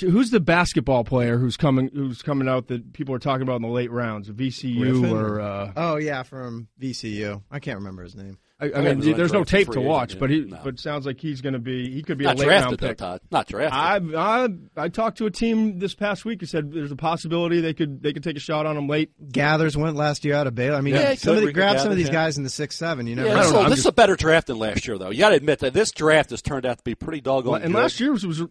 [0.00, 3.62] Who's the basketball player who's coming who's coming out that people are talking about in
[3.62, 4.30] the late rounds?
[4.30, 5.10] VCU Griffin?
[5.16, 7.42] or uh, Oh yeah, from VCU.
[7.50, 8.38] I can't remember his name.
[8.60, 10.20] I, I Yeah, mean, he was there's no tape to watch, yeah.
[10.20, 10.60] but he No.
[10.62, 12.78] but sounds like he's going to be he could be Not a late round drafted,
[12.78, 12.98] though, pick.
[12.98, 13.20] Todd.
[13.32, 14.14] Not drafted.
[14.14, 14.48] I, I
[14.84, 18.04] I talked to a team this past week who said there's a possibility they could
[18.04, 19.10] they could take a shot on him late.
[19.32, 20.76] Gathers went last year out of Baylor.
[20.76, 21.54] I mean, Yeah, he some of could.
[21.54, 22.12] grab some of these yeah.
[22.12, 23.08] guys in the six seven.
[23.08, 23.28] You never.
[23.30, 23.42] Yeah, know.
[23.50, 25.10] So this just- is a better draft than last year, though.
[25.10, 27.72] You got to admit that this draft has turned out to be pretty doggone and
[27.74, 27.80] good.
[27.80, 28.42] last year was was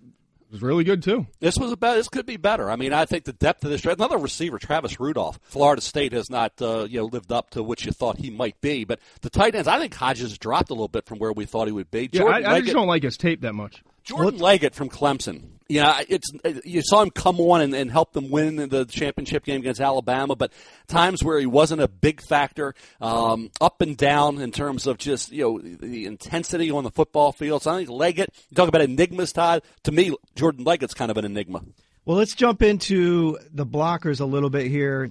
[0.59, 1.27] really good too.
[1.39, 2.69] This was a be- this could be better.
[2.69, 3.99] I mean, I think the depth of this draft.
[3.99, 7.85] Another receiver, Travis Rudolph, Florida State has not uh, you know lived up to what
[7.85, 8.83] you thought he might be.
[8.83, 11.67] But the tight ends, I think Hodges dropped a little bit from where we thought
[11.67, 12.09] he would be.
[12.11, 13.83] Yeah, I, I just don't like his tape that much.
[14.03, 15.43] Jordan Leggett from Clemson.
[15.71, 16.29] Yeah, it's
[16.65, 20.35] you saw him come on and, and help them win the championship game against Alabama,
[20.35, 20.51] but
[20.87, 25.31] times where he wasn't a big factor, um, up and down in terms of just
[25.31, 27.63] you know the intensity on the football field.
[27.63, 28.33] So I think Leggett.
[28.49, 29.63] You talk about enigmas, Todd.
[29.83, 31.63] To me, Jordan Leggett's kind of an enigma.
[32.03, 35.09] Well, let's jump into the blockers a little bit here.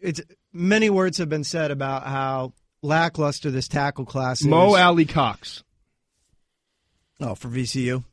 [0.00, 0.20] It's
[0.52, 4.48] many words have been said about how lackluster this tackle class is.
[4.48, 5.62] Mo Alie-Cox.
[7.20, 8.04] Oh, for VCU.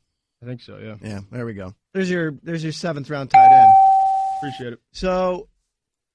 [0.42, 0.78] I think so.
[0.78, 0.96] Yeah.
[1.02, 1.20] Yeah.
[1.32, 1.76] There we go.
[1.94, 3.72] There's your there's your seventh round tight end.
[4.38, 4.80] Appreciate it.
[4.92, 5.48] So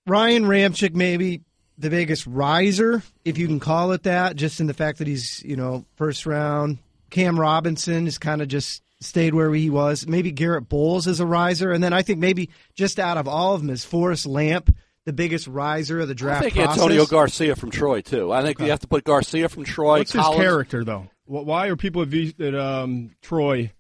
[0.07, 1.43] Ryan Ramczyk maybe
[1.79, 5.43] the biggest riser, if you can call it that, just in the fact that he's
[5.45, 6.79] you know first round.
[7.11, 10.09] Cam Robinson is kind of just stayed where he was.
[10.09, 13.55] Maybe Garett Bolles is a riser, and then I think maybe just out of all
[13.55, 14.75] of them is Forrest Lamp
[15.07, 16.41] the biggest riser of the draft.
[16.41, 16.83] I think process.
[16.83, 18.33] Antonio Garcia from Troy too.
[18.33, 18.65] I think okay.
[18.65, 19.99] you have to put Garcia from Troy.
[19.99, 20.37] What's Collins.
[20.37, 21.09] his character though?
[21.27, 23.73] Why are people at, um, Troy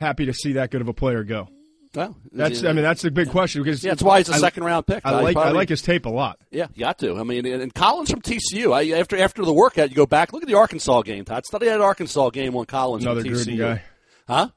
[0.00, 1.48] happy to see that good of a player go?
[1.92, 4.62] Well, that's I mean that's a big question because yeah, that's why he's a second
[4.62, 5.04] round pick.
[5.04, 6.38] I like probably, I like his tape a lot.
[6.52, 7.18] Yeah, you got to.
[7.18, 8.72] I mean, and Collins from TCU.
[8.72, 11.24] I, after after the workout, you go back look at the Arkansas game.
[11.24, 13.58] Todd study that Arkansas game on Collins Another from TCU.
[13.58, 13.82] guy.
[14.28, 14.50] Huh?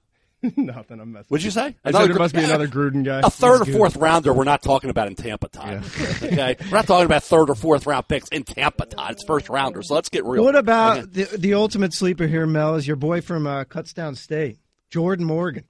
[0.57, 0.99] Nothing.
[0.99, 1.27] I'm messing.
[1.29, 1.75] What'd you say?
[1.85, 3.21] I said there must be another Gruden guy.
[3.23, 4.33] A third or fourth rounder.
[4.33, 5.83] We're not talking about in Tampa time.
[5.99, 6.07] Yeah.
[6.23, 9.13] okay, we're not talking about third or fourth round picks in Tampa time.
[9.13, 9.81] It's first rounder.
[9.81, 10.43] So let's get real.
[10.43, 12.75] What about the the ultimate sleeper here, Mel?
[12.75, 15.63] Is your boy from uh, Kutztown State, Jordan Morgan?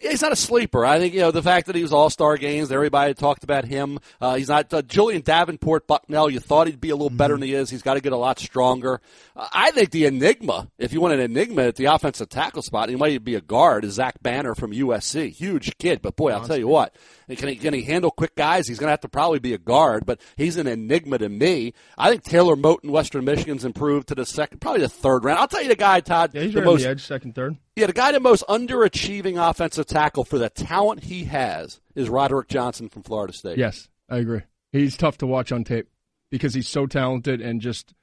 [0.00, 0.84] He's not a sleeper.
[0.84, 2.72] I think you know the fact that he was All Star games.
[2.72, 3.98] Everybody talked about him.
[4.20, 6.30] Uh, he's not uh, Julian Davenport Bucknell.
[6.30, 7.40] You thought he'd be a little better mm-hmm.
[7.40, 7.70] than he is.
[7.70, 9.00] He's got to get a lot stronger.
[9.36, 12.88] Uh, I think the enigma, if you want an enigma at the offensive tackle spot,
[12.88, 13.84] he might be a guard.
[13.84, 15.32] Is Zach Banner from USC?
[15.32, 16.94] Huge kid, but boy, I'll tell you what.
[17.28, 18.66] Can he, can he handle quick guys?
[18.66, 21.74] He's going to have to probably be a guard, but he's an enigma to me.
[21.96, 25.38] I think Taylor Moton, Western Michigan's improved to the second, probably the third round.
[25.38, 26.32] I'll tell you the guy, Todd.
[26.34, 27.56] Yeah, he's the right most, the edge, second, third.
[27.80, 32.48] Yeah, the guy the most underachieving offensive tackle for the talent he has is Roderick
[32.48, 33.56] Johnson from Florida State.
[33.56, 34.42] Yes, I agree.
[34.70, 35.88] He's tough to watch on tape
[36.30, 37.94] because he's so talented and just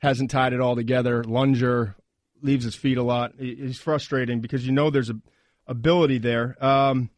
[0.00, 1.24] hasn't tied it all together.
[1.24, 1.96] Lunger
[2.42, 3.32] leaves his feet a lot.
[3.38, 5.16] He's frustrating because you know there's a
[5.66, 6.62] ability there.
[6.62, 7.08] Um,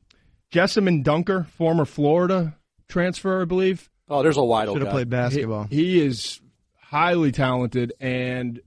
[0.53, 2.57] Jessamen Dunker, former Florida
[2.89, 3.91] transfer, I believe.
[4.09, 5.65] Oh, there's a wide Should have played basketball.
[5.65, 6.41] He, he, is
[6.81, 8.61] highly talented and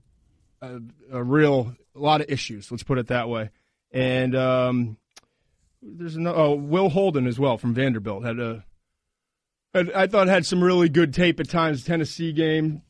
[0.60, 2.70] a, a, real a lot of issues.
[2.70, 3.50] Let's put it that way.
[3.92, 4.96] And um,
[5.82, 8.64] there's no oh Will Holden as well from Vanderbilt had a
[9.74, 11.84] had, I thought had some really good tape at times.
[11.84, 12.82] Tennessee game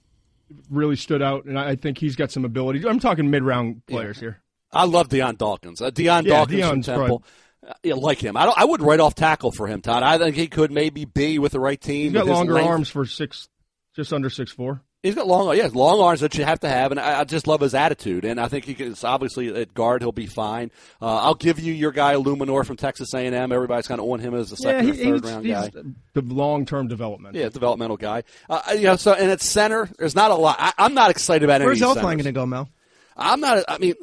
[0.70, 2.86] really stood out, and I, I think he's got some ability.
[2.86, 4.20] I'm talking mid round players yeah.
[4.20, 4.42] here.
[4.72, 5.82] I love Dion Dawkins.
[5.82, 7.24] Uh, Dion yeah, Dawkins Dion's from Temple.
[7.66, 8.36] Uh, yeah, like him.
[8.36, 8.58] I don't.
[8.58, 10.02] I would write off tackle for him, Todd.
[10.02, 12.12] I think he could maybe be with the right team.
[12.12, 13.48] He's got longer arms for six,
[13.94, 14.82] just under six four.
[15.02, 17.46] He's got long, yeah, long arms that you have to have, and I, I just
[17.46, 18.26] love his attitude.
[18.26, 18.94] And I think he can.
[19.02, 20.70] Obviously, at guard, he'll be fine.
[21.00, 23.50] Uh, I'll give you your guy Eluemunor from Texas A&M.
[23.50, 25.70] Everybody's kind of on him as a second yeah, he, or third round guy.
[26.12, 27.34] The long term development.
[27.34, 28.24] Yeah, developmental guy.
[28.48, 30.56] Uh, you know, so and at center, there's not a lot.
[30.58, 31.86] I, am not excited about Where's any.
[31.86, 32.68] Where's Elflein going to go, Mel?
[33.16, 33.64] I'm not.
[33.68, 33.94] I mean,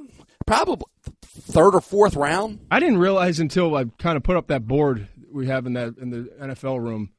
[0.47, 0.83] probably
[1.21, 2.65] third or fourth round.
[2.71, 5.97] I didn't realize until I kind of put up that board we have in that
[5.97, 7.11] in the NFL room,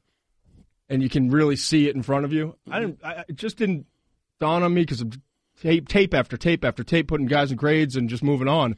[0.89, 2.57] and you can really see it in front of you.
[2.71, 3.01] I didn't.
[3.05, 3.87] I, it just didn't
[4.41, 5.19] dawn on me because of
[5.61, 8.77] tape, tape after tape after tape, putting guys in grades and just moving on.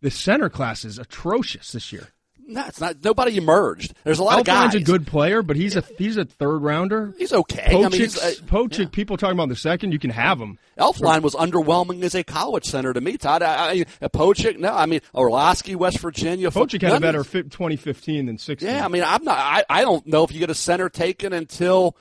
[0.00, 2.08] The center class is atrocious this year.
[2.50, 3.04] No, it's not.
[3.04, 3.92] Nobody emerged.
[4.04, 4.74] There's a lot Elflein's of guys.
[4.74, 7.12] a good player, but he's a he's a third rounder.
[7.18, 7.72] He's okay.
[7.72, 8.86] Pocic, I mean, he's, uh, Pocic, yeah.
[8.90, 9.92] people talking about the second.
[9.92, 10.58] You can have him.
[10.78, 13.42] Elflein was underwhelming as a college center to me, Todd.
[13.42, 16.50] I, I, Pocic, no, I mean Orlosky, West Virginia.
[16.50, 18.66] Pocic had a better 2015 than 16.
[18.66, 19.36] Yeah, I mean, I'm not.
[19.36, 21.98] I, I don't know if you get a center taken until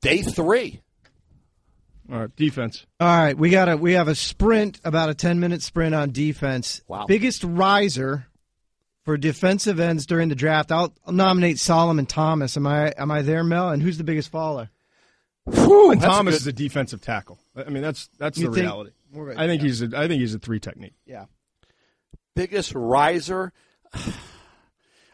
[0.00, 0.80] day three.
[2.10, 2.86] All right, defense.
[2.98, 6.12] All right, we got a we have a sprint, about a ten minute sprint on
[6.12, 6.80] defense.
[6.88, 7.04] Wow.
[7.06, 8.26] Biggest riser
[9.04, 10.72] for defensive ends during the draft.
[10.72, 12.56] I'll, I'll nominate Solomon Thomas.
[12.56, 13.70] Am I am I there, Mel?
[13.70, 14.70] And who's the biggest faller?
[15.44, 16.40] Whew, Thomas a good...
[16.40, 17.38] is a defensive tackle.
[17.56, 18.90] I mean, that's that's you the think, reality.
[19.36, 19.66] I think yeah.
[19.66, 20.94] he's a I think he's a three technique.
[21.04, 21.26] Yeah.
[22.34, 23.52] Biggest riser.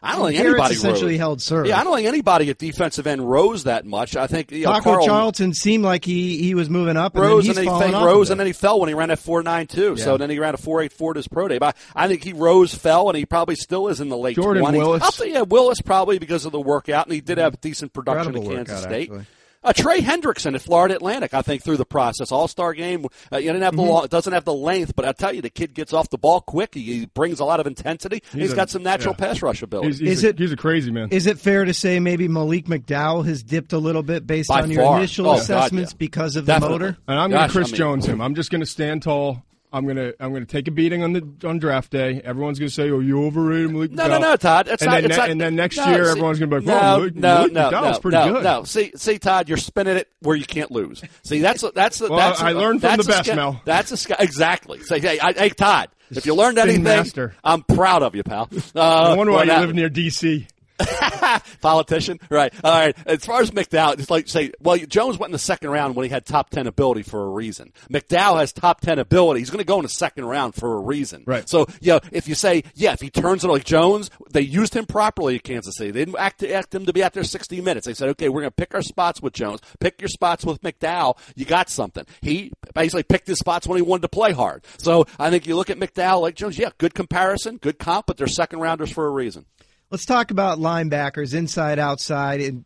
[0.01, 1.19] I don't think anybody essentially rose.
[1.19, 1.65] held serve.
[1.67, 4.15] Yeah, I don't think anybody at defensive end rose that much.
[4.15, 7.23] I think you know, Taco Carl, Charlton seemed like he, he was moving up, and
[7.23, 9.43] rose then, and then he rose and then he fell when he ran at four
[9.43, 9.95] nine two.
[9.97, 10.03] Yeah.
[10.03, 11.57] So then he ran a four eight four to his pro day.
[11.57, 14.63] But I think he rose, fell, and he probably still is in the late Jordan
[14.63, 14.77] 20s.
[14.77, 15.03] Willis.
[15.03, 18.35] I'll say, yeah, Willis probably because of the workout, and he did have decent production
[18.35, 19.09] Incredible at Kansas workout, State.
[19.11, 19.25] Actually.
[19.61, 22.31] Uh, Trey Hendrickson at Florida Atlantic, I think, through the process.
[22.31, 23.05] All star game.
[23.31, 23.91] Uh, you didn't have the mm-hmm.
[23.91, 26.39] long, doesn't have the length, but I tell you, the kid gets off the ball
[26.39, 26.73] quick.
[26.73, 28.23] He, he brings a lot of intensity.
[28.31, 29.25] He's, he's a, got some natural yeah.
[29.25, 29.89] pass rush ability.
[29.89, 31.09] He's, he's is a, it, he's a crazy man.
[31.11, 34.61] Is it fair to say maybe Malik McDowell has dipped a little bit based By
[34.61, 34.73] on far.
[34.73, 35.99] your initial oh, assessments God, yeah.
[35.99, 36.77] because of Definitely.
[36.77, 36.97] the motor?
[37.07, 38.21] And I'm going to Chris I mean, Jones him.
[38.21, 41.47] I'm just going to stand tall I'm gonna I'm gonna take a beating on the
[41.47, 42.21] on draft day.
[42.23, 44.67] Everyone's gonna say, "Oh, you overrated Malik No, no, no, Todd.
[44.67, 46.49] It's and not, then, it's ne- not, and then next no, year, see- everyone's gonna
[46.49, 48.63] be like, no, "Oh, Malik, no, Malik no, no, pretty no, good." no.
[48.63, 51.03] See, see, Todd, you're spinning it where you can't lose.
[51.23, 52.01] See, that's that's that's.
[52.01, 53.61] Well, that's I learned from the best, sca- Mel.
[53.65, 54.81] That's a sca- exactly.
[54.81, 57.35] Say, hey, I, hey, Todd, if you learned Spin anything, master.
[57.43, 58.49] I'm proud of you, pal.
[58.75, 60.47] Uh, I wonder well, why you now- live near DC.
[61.61, 62.53] politician, right?
[62.63, 62.95] All right.
[63.05, 66.05] As far as McDowell, it's like say, well, Jones went in the second round when
[66.05, 67.73] he had top ten ability for a reason.
[67.89, 69.39] McDowell has top ten ability.
[69.39, 71.23] He's going to go in the second round for a reason.
[71.25, 71.47] Right.
[71.47, 74.85] So, yeah, if you say, yeah, if he turns it like Jones, they used him
[74.85, 75.91] properly at Kansas City.
[75.91, 77.85] They didn't act, act him to be out there 60 minutes.
[77.85, 79.61] They said, okay, we're going to pick our spots with Jones.
[79.79, 81.17] Pick your spots with McDowell.
[81.35, 82.05] You got something.
[82.21, 84.63] He basically picked his spots when he wanted to play hard.
[84.77, 86.57] So I think you look at McDowell like Jones.
[86.57, 89.45] Yeah, good comparison, good comp, but they're second rounders for a reason.
[89.91, 92.65] Let's talk about linebackers, inside, outside, and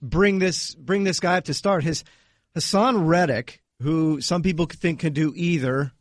[0.00, 1.84] bring this bring this guy up to start.
[1.84, 2.04] His
[2.56, 5.92] Haason Reddick, who some people think can do either.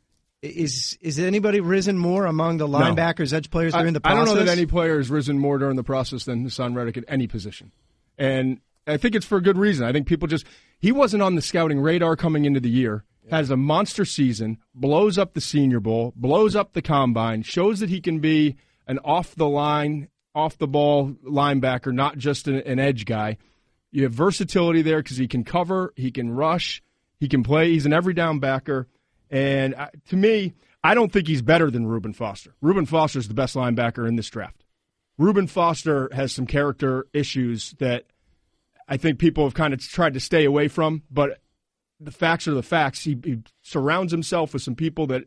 [0.41, 4.25] Is is anybody risen more among the linebackers, edge players I, during the I don't
[4.25, 7.25] know that any player has risen more during the process than Haason Reddick at any
[7.25, 7.71] position,
[8.17, 9.87] and I think it's for a good reason.
[9.87, 10.45] I think people just
[10.77, 13.03] he wasn't on the scouting radar coming into the year.
[13.31, 17.89] Has a monster season, blows up the Senior Bowl, blows up the combine, shows that
[17.89, 22.77] he can be an off the line, off the ball linebacker, not just an, an
[22.77, 23.37] edge guy.
[23.91, 26.83] You have versatility there because he can cover, he can rush,
[27.19, 27.71] he can play.
[27.71, 28.87] He's an every down backer.
[29.31, 32.53] And uh, to me, I don't think he's better than Reuben Foster.
[32.61, 34.63] Reuben Foster is the best linebacker in this draft.
[35.17, 38.05] Reuben Foster has some character issues that
[38.87, 41.39] I think people have kind of tried to stay away from, but
[41.99, 43.03] the facts are the facts.
[43.03, 45.23] He, he surrounds himself with some people that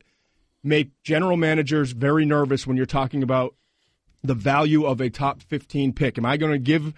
[0.63, 3.55] make general managers very nervous when you're talking about
[4.23, 6.19] the value of a top 15 pick.
[6.19, 6.93] Am I going to give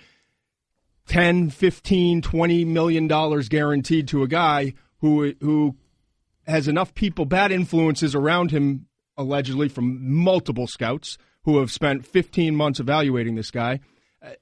[1.06, 5.76] 10, 15, 20 million dollars guaranteed to a guy who who
[6.46, 12.54] has enough people bad influences around him allegedly from multiple scouts who have spent 15
[12.54, 13.80] months evaluating this guy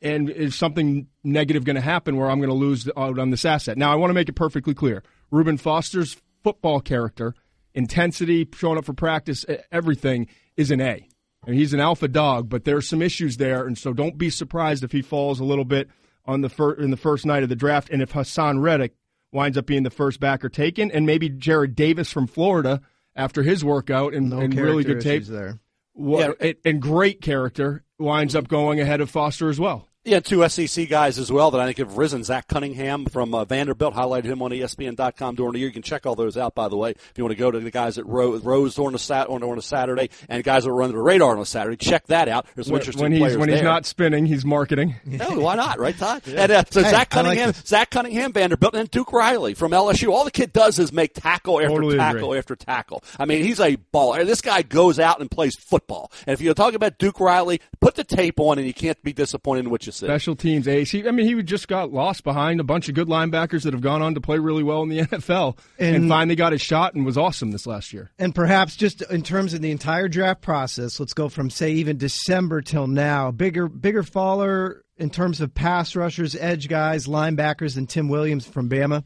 [0.02, 3.44] and is something negative going to happen where I'm going to lose out on this
[3.44, 3.78] asset.
[3.78, 5.02] Now I want to make it perfectly clear.
[5.30, 7.34] Reuben Foster's football character,
[7.74, 11.08] intensity, showing up for practice, everything is an A.
[11.48, 14.84] And he's an alpha dog, but there's some issues there, and so don't be surprised
[14.84, 15.88] if he falls a little bit
[16.26, 18.94] on the fir- in the first night of the draft, and if Haason Reddick
[19.32, 22.82] winds up being the first backer taken, and maybe Jarrad Davis from Florida
[23.16, 25.58] after his workout and, No and really good tape there.
[25.94, 29.88] wa- and- and great character winds up going ahead of Foster as well.
[30.04, 32.24] Yeah, two SEC guys as well that I think have risen.
[32.24, 35.68] Zach Cunningham from uh, Vanderbilt highlighted him on ESPN.com during the year.
[35.68, 37.60] You can check all those out, by the way, if you want to go to
[37.60, 40.72] the guys that rose, rose on a sat on, on a Saturday and guys that
[40.72, 41.76] were under the radar on a Saturday.
[41.76, 42.46] Check that out.
[42.54, 43.64] There's some When, interesting when he's players when he's there.
[43.64, 44.94] not spinning, he's marketing.
[45.04, 46.22] No, why not, right, Todd?
[46.28, 47.52] And uh, so Hey, Zach I like Cunningham.
[47.66, 50.10] Zach Cunningham, Vanderbilt, and Duke Riley from LSU.
[50.12, 52.38] All the kid does is make tackle after Totally tackle agree.
[52.38, 53.02] after tackle.
[53.18, 54.24] I mean, he's a baller.
[54.24, 56.12] This guy goes out and plays football.
[56.26, 59.12] And if you're talking about Duke Riley, put the tape on, and you can't be
[59.12, 60.06] disappointed in what you see.
[60.06, 60.72] Special teams eh?
[60.72, 60.90] ace.
[60.90, 63.82] He, I mean, he just got lost behind a bunch of good linebackers that have
[63.82, 66.94] gone on to play really well in the NFL, and, And- finally got his shot
[66.94, 68.10] and was awesome this last year.
[68.18, 71.96] And perhaps just in terms of the entire draft process, let's go from say even
[71.98, 73.30] December till now.
[73.30, 78.68] Bigger bigger faller in terms of pass rushers, edge guys, linebackers than Tim Williams from
[78.68, 79.04] Bama.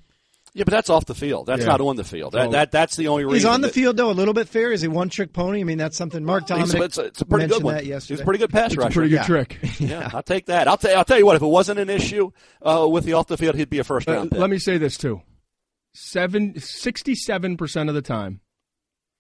[0.55, 1.47] Yeah, but that's off the field.
[1.47, 1.69] That's Yeah.
[1.69, 2.35] not on the field.
[2.35, 2.51] That, Oh.
[2.53, 3.37] that that's the only reason.
[3.37, 4.71] He's on the that- field though a little bit fair.
[4.71, 5.61] Is he one trick pony?
[5.61, 7.75] I mean that's something Mark He's- Dominic it's, a, it's a pretty mentioned good one.
[7.77, 8.23] that He's yesterday.
[8.23, 8.93] a pretty good pass It's a rusher.
[8.93, 9.23] pretty good Yeah.
[9.25, 9.59] trick.
[9.81, 10.69] Yeah, I'll take that.
[10.69, 10.97] I'll tell.
[10.99, 11.37] I'll tell you what.
[11.37, 14.07] If it wasn't an issue uh, with the off the field, he'd be a first
[14.09, 14.41] Uh, round pick.
[14.41, 15.23] let me say this too:
[15.95, 18.41] Seven, 67 percent of the time,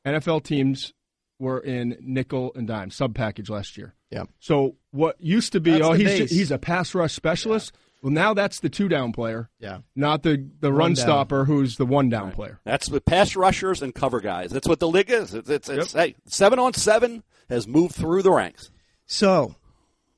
[0.06, 0.92] NFL teams
[1.38, 3.94] were in nickel and dime sub package last year.
[4.10, 4.24] Yeah.
[4.38, 6.30] So what used to be, That's oh, he's base.
[6.30, 7.72] he's a pass rush specialist.
[8.02, 9.78] Well, now that's the two down player, Yeah.
[9.94, 10.96] not the the run down.
[11.04, 12.58] stopper who's the one down player.
[12.64, 14.50] That's the pass rushers and cover guys.
[14.50, 15.32] That's what the league is.
[15.34, 18.70] It's, it's, it's hey, seven on seven has moved through the ranks.
[19.06, 19.54] So,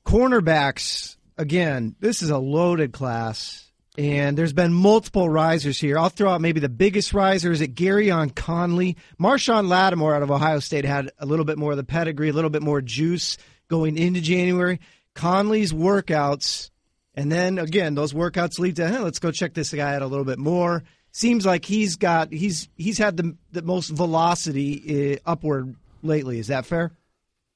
[0.05, 5.97] cornerbacks, again, this is a loaded class, and there's been multiple risers here.
[5.97, 8.97] I'll throw out maybe the biggest riser is at Gareon Conley.
[9.19, 12.33] Marshon Lattimore out of Ohio State had a little bit more of the pedigree, a
[12.33, 14.79] little bit more juice going into January.
[15.13, 16.69] Conley's workouts,
[17.15, 20.07] and then again, those workouts lead to, hey, let's go check this guy out a
[20.07, 20.83] little bit more.
[21.11, 26.39] Seems like he's got he's he's had the the most velocity uh, upward lately.
[26.39, 26.91] Is that fair?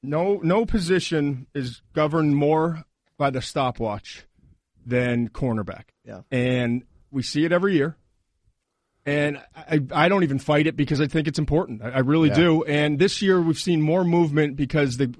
[0.02, 2.84] No, no position is governed more
[3.18, 4.24] by the stopwatch
[4.86, 5.84] than cornerback.
[6.06, 6.22] Yeah.
[6.30, 7.96] and we see it every year.
[9.06, 11.82] And I, I don't even fight it because I think it's important.
[11.82, 12.64] I, I really do.
[12.64, 15.14] And this year we've seen more movement because the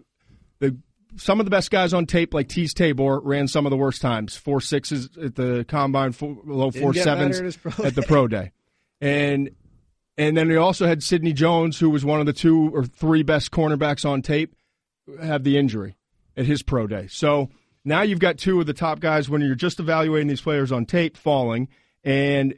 [0.60, 0.76] the
[1.16, 4.00] some of the best guys on tape, like Teez Tabor, ran some of the worst
[4.00, 4.36] times.
[4.36, 8.52] Four sixes at the combine, four, low four get sevens at at the pro day,
[9.00, 9.50] and
[10.20, 13.22] And then we also had Sidney Jones, who was one of the two or three
[13.22, 14.54] best cornerbacks on tape,
[15.22, 15.96] have the injury
[16.36, 17.06] at his pro day.
[17.08, 17.48] So
[17.86, 20.84] now you've got two of the top guys when you're just evaluating these players on
[20.84, 21.68] tape falling.
[22.04, 22.54] And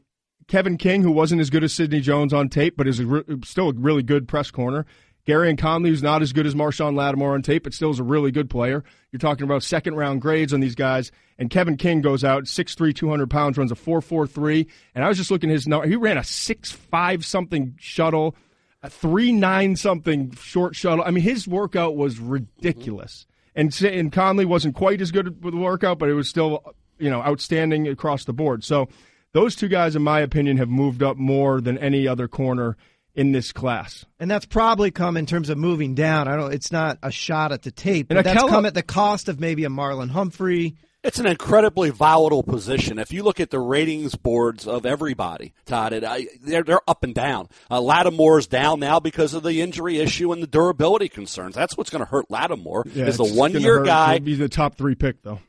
[0.49, 3.25] Kevin King, who wasn't as good as Sidney Jones on tape, but is a re-
[3.45, 4.85] still a really good press corner.
[5.27, 8.05] Gareon Conley, who's not as good as Marshon Lattimore on tape, but still is a
[8.05, 8.83] really good player.
[9.13, 11.13] You're talking about second round grades on these guys.
[11.39, 15.31] And Kevin King goes out, 6'3", 200 pounds, runs a 4'4", And I was just
[15.31, 15.87] looking at his number.
[15.87, 18.35] He ran a 6'5", something shuttle,
[18.83, 21.05] a 3'9", something short shuttle.
[21.05, 23.27] I mean, his workout was ridiculous.
[23.57, 23.87] Mm-hmm.
[23.87, 27.11] And, and Conley wasn't quite as good with the workout, but it was still, you
[27.11, 28.65] know, outstanding across the board.
[28.65, 28.89] So
[29.33, 32.77] those two guys, in my opinion, have moved up more than any other corner–
[33.15, 34.05] in this class.
[34.19, 36.29] And that's probably come in terms of moving down.
[36.29, 36.53] I don't.
[36.53, 39.29] It's not a shot at the tape, but And that's Akello- come at the cost
[39.29, 40.77] of maybe a Marlon Humphrey.
[41.05, 43.01] It's an incredibly volatile position.
[43.01, 47.03] If you look at the ratings boards of everybody, Todd, it, I, they're they're up
[47.03, 47.49] and down.
[47.69, 51.57] Uh, Lattimore's down now because of the injury issue and the durability concerns.
[51.57, 52.85] That's what's going to hurt Lattimore.
[52.95, 53.87] Yeah, is the one year hurt.
[53.87, 54.13] guy.
[54.15, 55.41] He'll be the top three pick, though.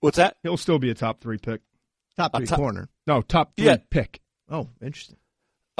[0.00, 0.36] What's that?
[0.42, 1.62] He'll still be a top three pick.
[2.18, 2.90] Top three top- corner.
[3.06, 3.78] No, top three Yeah.
[3.88, 4.20] pick.
[4.50, 5.16] Oh, interesting.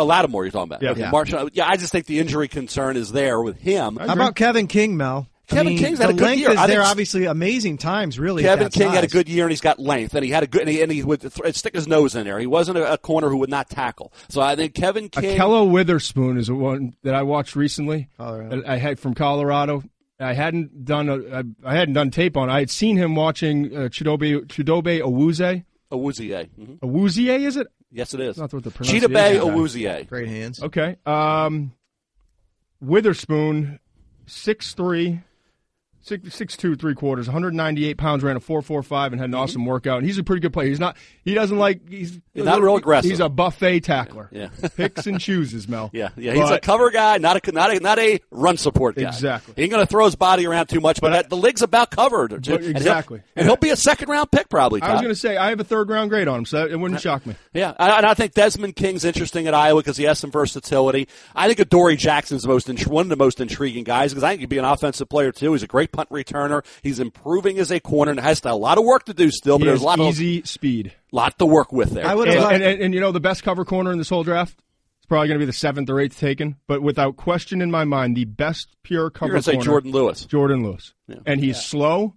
[0.01, 0.83] A Lattimore you're talking about.
[0.83, 0.91] Yeah.
[0.91, 1.11] Okay, Yeah.
[1.11, 3.97] Marshall- yeah, I just think the injury concern is there with him.
[3.97, 5.27] How about Kevin King, Mel?
[5.29, 6.51] I Kevin mean, King's the had a good length year.
[6.53, 6.83] is I there.
[6.83, 8.21] Obviously, amazing times.
[8.21, 10.45] Really, Kevin that King had a good year and he's got length and he had
[10.45, 12.39] a good and he, and he would th- stick his nose in there.
[12.39, 14.13] He wasn't a, a corner who would not tackle.
[14.29, 15.37] So I think Kevin King.
[15.37, 18.09] Akello Witherspoon is one that I watched recently.
[18.17, 18.57] Colorado.
[18.61, 19.83] that I had from Colorado.
[20.21, 22.49] I hadn't done a, I, I hadn't done tape on.
[22.49, 25.65] I had seen him watching uh, Chidobe Chidobe Awuzie.
[25.91, 26.49] Awuzie.
[26.51, 27.67] hmm Awuzie, is it?
[27.93, 28.39] Yes, it is.
[28.39, 29.43] Not what the Cheetah Bay is.
[29.43, 30.09] Awuzie.
[30.09, 30.63] Great hands.
[30.63, 30.97] Okay.
[31.05, 31.73] Um,
[32.81, 33.81] Witherspoon,
[34.27, 35.21] six three,
[36.03, 39.35] six six two three quarters, 198 pounds, ran a four four five, and had an
[39.35, 39.99] awesome workout.
[39.99, 40.69] And he's a pretty good player.
[40.69, 40.97] He's not.
[41.25, 41.89] He doesn't like.
[41.89, 42.39] He's, Mm-hmm.
[42.41, 43.11] He's not real aggressive.
[43.11, 44.29] He's a buffet tackler.
[44.33, 44.49] Yeah.
[44.77, 45.91] Picks and chooses, Mel.
[45.93, 49.09] Yeah, yeah, he's a cover guy, not a not a not a run support guy.
[49.09, 49.55] Exactly.
[49.57, 51.91] He ain't going to throw his body around too much, but, that, the league's about
[51.91, 52.33] covered.
[52.33, 53.21] And he'll- exactly.
[53.37, 54.81] and he'll, be a second round pick probably.
[54.81, 56.79] I was going to say I have a third round grade on him, so it
[56.79, 57.35] wouldn't shock me.
[57.53, 61.09] Yeah, and and I think Desmond King's interesting at Iowa because he has some versatility.
[61.35, 64.41] I think Adoree Jackson's the most one of the most intriguing guys because I think
[64.41, 65.53] he'd be an offensive player too.
[65.53, 66.65] He's a great punt returner.
[66.83, 69.65] He's improving as a corner and has a lot of work to do still, but
[69.65, 70.95] He there's a lot of easy speed.
[71.13, 72.07] lot to work with there.
[72.07, 74.25] I would And, and, and, and you know the best cover corner in this whole
[74.25, 74.63] draft.
[74.99, 77.85] It's probably going to be the seventh or eighth taken, but without question in my
[77.85, 79.53] mind, the best pure cover corner.
[79.53, 80.27] You're going to say Jourdan Lewis.
[80.27, 80.95] Jourdan Lewis,
[81.27, 82.15] and he's slow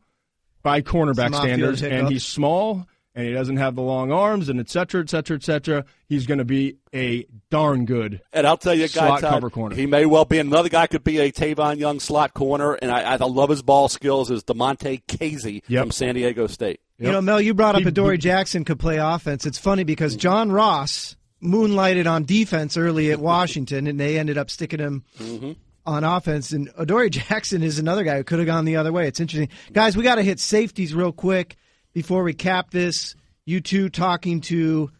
[0.61, 2.85] by cornerback Some standards, and he's small,
[3.15, 5.85] and he doesn't have the long arms, and et cetera, et cetera, et cetera.
[6.07, 8.21] He's going to be a darn good.
[8.31, 9.75] And I'll tell you, a guy, Slot Todd, cover corner.
[9.75, 10.87] he may well be another guy.
[10.87, 14.31] Could be a Tavon Young slot corner, and I, I love his ball skills.
[14.31, 15.81] Is Damontae Kazee Yep.
[15.83, 16.79] from San Diego State?
[16.97, 19.45] You know, Mel, you brought up He- Adoree Jackson could play offense.
[19.45, 24.49] It's funny because John Ross moonlighted on defense early at Washington, and they ended up
[24.49, 25.51] sticking him mm-hmm.
[25.85, 26.51] on offense.
[26.51, 29.07] And Adoree Jackson is another guy who could have gone the other way.
[29.07, 29.49] It's interesting.
[29.71, 31.57] Guys, we got to hit safeties real quick
[31.93, 33.15] before we cap this.
[33.45, 34.91] You two talking to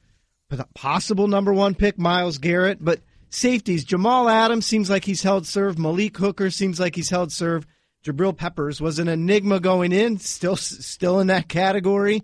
[0.50, 5.48] the possible number one pick, Myles Garrett, but safeties, Jamal Adams seems like he's held
[5.48, 5.80] serve.
[5.80, 7.66] Malik Hooker seems like he's held serve.
[8.04, 12.22] Jabril Peppers was an enigma going in, still still in that category.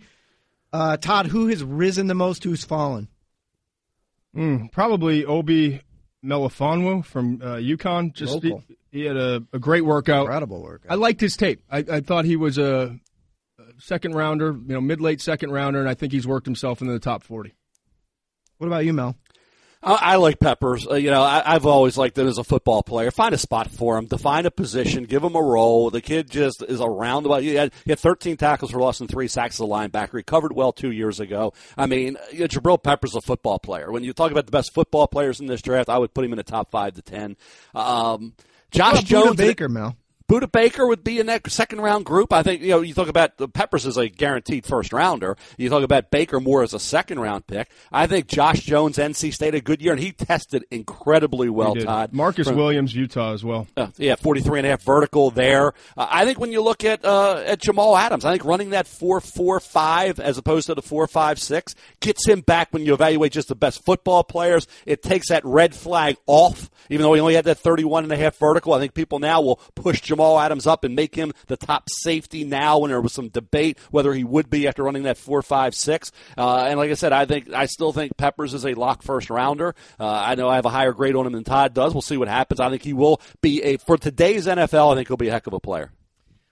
[0.72, 2.43] Uh, Todd, who has risen the most?
[2.43, 3.07] Who's fallen?
[4.72, 5.82] Probably Obi
[6.24, 8.13] Melifonwu from uh, UConn.
[8.13, 8.53] Just he,
[8.91, 10.26] he had a, a great workout.
[10.26, 10.91] Incredible workout.
[10.91, 11.63] I liked his tape.
[11.72, 12.99] I, I thought he was a
[13.80, 16.94] second rounder, you know, mid late second rounder, and I think he's worked himself into
[16.94, 17.54] the top forty.
[18.58, 19.16] What about you, Mel?
[19.82, 20.86] I, I like Peppers.
[20.86, 23.12] Uh, you know, I, I've always liked him as a football player.
[23.12, 25.90] Find a spot for him, define a position, give him a role.
[25.90, 27.40] The kid just is around the ball.
[27.40, 30.18] He had, he had 13 tackles for loss and three sacks as a linebacker.
[30.18, 31.54] He covered well two years ago.
[31.78, 33.92] I mean, you know, Jabril Peppers is a football player.
[33.92, 36.34] When you talk about the best football players in this draft, I would put him
[36.34, 37.38] in the top five to ten.
[37.74, 38.34] Um,
[38.72, 39.96] Josh What Budda Jones, Baker, Mel.
[40.30, 42.32] Budda Baker would be in that second round group.
[42.32, 45.36] I think, you know, you talk about the Peppers as a guaranteed first rounder.
[45.58, 47.68] You talk about Baker more as a second round pick.
[47.92, 51.74] I think Josh Jones, NC State, a good year, and he tested incredibly well.
[51.74, 52.14] Todd.
[52.14, 53.68] Marcus From- Williams, Utah as well.
[53.76, 55.74] uh, yeah, 43 and a half vertical there.
[55.98, 58.86] Uh, I think when you look at uh, at Jamal Adams, I think running that
[58.86, 63.84] 4-4-5 as opposed to the 4-5-6 gets him back when you evaluate just the best
[63.84, 64.68] football players.
[64.86, 68.18] It takes that red flag off, even though he only had that 31 and a
[68.18, 68.74] half vertical.
[68.74, 72.43] I think people now will push Jamal Adams up and make him the top safety
[72.43, 76.11] now when there was some debate whether he would be after running that 4-5-6.
[76.38, 79.30] Uh, and like I said, I think I still think Peppers is a lock first
[79.30, 79.76] rounder.
[79.99, 81.93] Uh, I know I have a higher grade on him than Todd does.
[81.93, 82.59] We'll see what happens.
[82.59, 84.91] I think he will be a for today's NFL.
[84.91, 85.91] I think he'll be a heck of a player.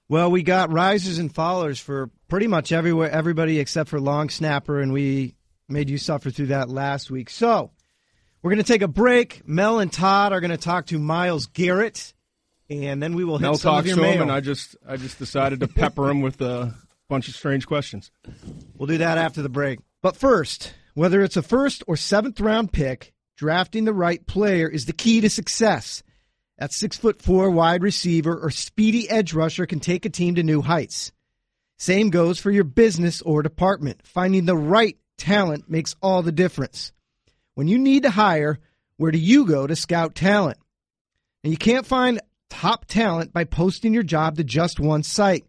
[0.10, 4.80] Well, we got risers and fallers for pretty much everywhere, everybody except for long snapper,
[4.80, 5.36] and we
[5.68, 7.30] made you suffer through that last week.
[7.30, 7.72] So
[8.42, 9.46] We're going to take a break.
[9.46, 12.14] Mel and Todd are going to talk to Myles Garrett,
[12.70, 14.22] and then we will hit Mel some of talks your to him, mail.
[14.24, 16.74] and I just I just decided to pepper him with a
[17.10, 18.12] bunch of strange questions.
[18.76, 19.80] We'll do that after the break.
[20.02, 24.86] But first, whether it's a first or seventh round pick, drafting the right player is
[24.86, 26.04] the key to success.
[26.58, 30.44] That six foot four wide receiver or speedy edge rusher can take a team to
[30.44, 31.12] new heights.
[31.78, 34.02] Same goes for your business or department.
[34.04, 36.92] Finding the right talent makes all the difference.
[37.54, 38.58] When you need to hire,
[38.98, 40.58] where do you go to scout talent?
[41.44, 42.20] And you can't find
[42.50, 45.46] top talent by posting your job to just one site.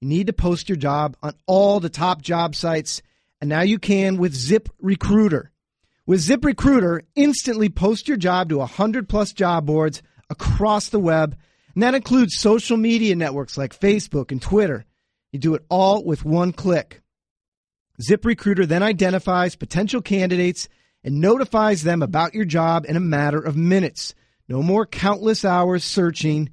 [0.00, 3.02] You need to post your job on all the top job sites,
[3.40, 5.52] and now you can with Zip Recruiter.
[6.06, 11.36] With Zip Recruiter, instantly post your job to 100 plus job boards across the web,
[11.74, 14.84] and that includes social media networks like Facebook and Twitter.
[15.30, 17.00] You do it all with one click.
[18.02, 20.68] ZipRecruiter then identifies potential candidates
[21.04, 24.14] and notifies them about your job in a matter of minutes.
[24.48, 26.50] No more countless hours searching.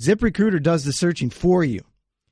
[0.00, 1.82] ZipRecruiter does the searching for you.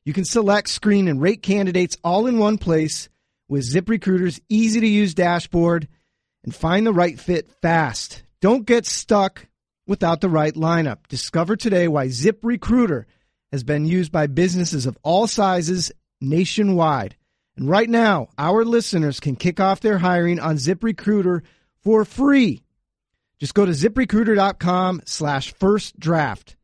[0.04, 3.08] You can select, screen, and rate candidates all in one place
[3.48, 5.88] with ZipRecruiter's easy to use dashboard
[6.44, 8.22] and find the right fit fast.
[8.40, 9.46] Don't get stuck
[9.86, 11.06] without the right lineup.
[11.08, 13.04] Discover today why ZipRecruiter
[13.52, 17.16] has been used by businesses of all sizes nationwide.
[17.56, 21.42] And right now, our listeners can kick off their hiring on ZipRecruiter
[21.82, 22.62] for free.
[23.38, 26.56] Just go to ziprecruiter.com slash first draft.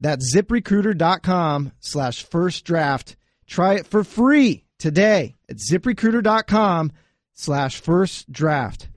[0.00, 3.16] That's ziprecruiter.com slash first draft.
[3.46, 6.92] Try it for free today at ziprecruiter.com
[7.34, 8.88] slash first draft.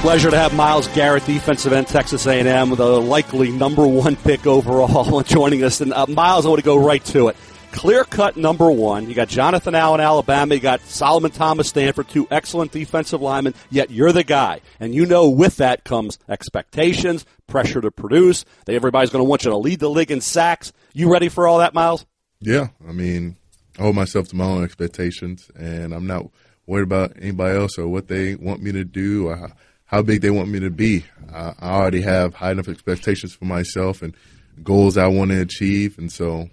[0.00, 5.22] Pleasure to have Myles Garrett, defensive end, Texas A&M, the likely number one pick overall,
[5.26, 5.80] joining us.
[5.80, 7.36] And uh, Myles, I want to go right to it.
[7.72, 9.08] Clear cut number one.
[9.08, 10.54] You got Jonathan Allen, Alabama.
[10.54, 12.08] You got Solomon Thomas, Stanford.
[12.08, 13.54] Two excellent defensive linemen.
[13.70, 18.44] Yet you're the guy, and you know with that comes expectations, pressure to produce.
[18.64, 20.72] That everybody's going to want you to lead the league in sacks.
[20.92, 22.04] You ready for all that, Myles?
[22.40, 23.36] Yeah, I mean,
[23.78, 26.26] I hold myself to my own expectations, and I'm not
[26.66, 29.52] worried about anybody else or what they want me to do or
[29.86, 31.04] how, big they want me to be.
[31.32, 34.14] I already have high enough expectations for myself and
[34.62, 36.48] goals I want to achieve, and so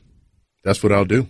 [0.65, 1.29] that's what I'll do.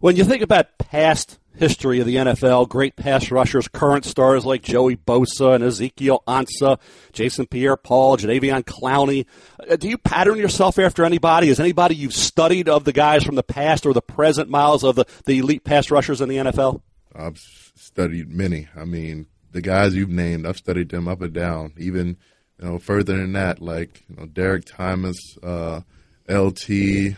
[0.00, 4.62] When you think about past history of the NFL, great pass rushers, current stars like
[4.62, 6.80] Joey Bosa and Ezekiel Ansah,
[7.12, 9.26] Jason Pierre-Paul, Jadeveon Clowney,
[9.68, 11.50] uh, do you pattern yourself after anybody?
[11.50, 14.96] Is anybody you've studied of the guys from the past or the present, Myles of
[14.96, 16.80] the, the elite pass rushers in the NFL?
[17.14, 17.36] I've
[17.76, 18.68] studied many.
[18.74, 21.74] I mean, the guys you've named, I've studied them up and down.
[21.76, 22.16] Even
[22.58, 25.82] you know further than that, like you know Derrick Thomas, uh,
[26.28, 27.16] LT,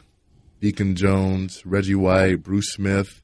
[0.63, 3.21] Deacon Jones, Reggie White, Bruce Smith,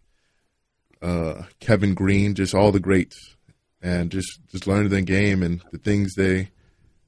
[1.00, 3.36] uh, Kevin Greene, just all the greats,
[3.80, 6.50] and just just learning the game and the things they,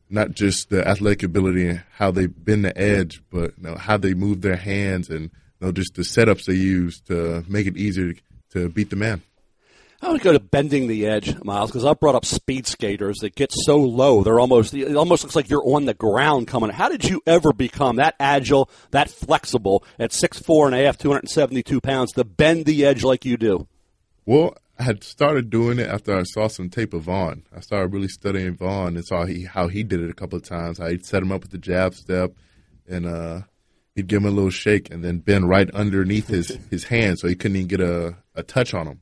[0.08, 3.96] not just the athletic ability and how they bend the edge, but you know, how
[3.96, 7.76] they move their hands and you know, just the setups they use to make it
[7.76, 8.20] easier to,
[8.50, 9.22] to beat the man.
[10.02, 13.18] I want to go to bending the edge, Myles, because I brought up speed skaters
[13.18, 16.70] that get so low they're almost it almost looks like you're on the ground coming.
[16.70, 20.96] How did you ever become that agile, that flexible at six four and a half,
[20.96, 23.68] two hundred and seventy two pounds to bend the edge like you do?
[24.24, 27.44] Well, I had started doing it after I saw some tape of Von.
[27.54, 30.44] I started really studying Von and saw he, how he did it a couple of
[30.44, 30.78] times.
[30.78, 32.32] He'd set him up with the jab step,
[32.88, 33.42] and uh,
[33.94, 37.28] he'd give him a little shake, and then bend right underneath his his hand, so
[37.28, 39.00] he couldn't even get a, a touch on him.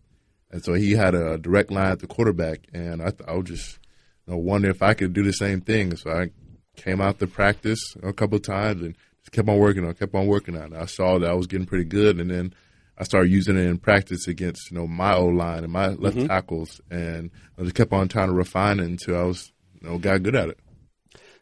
[0.51, 3.47] And so he had a direct line at the quarterback, and I, th- I was
[3.47, 3.79] just
[4.27, 5.95] you know, wondering if I could do the same thing.
[5.97, 6.31] So I
[6.77, 9.99] came out to practice a couple of times and just kept on working on, it,
[9.99, 10.75] kept on working on.
[10.75, 12.55] I saw that I was getting pretty good, and then
[12.97, 16.17] I started using it in practice against you know my O line and my left
[16.17, 16.27] mm-hmm.
[16.27, 19.99] tackles, and I just kept on trying to refine it until I was you know
[19.99, 20.59] got good at it.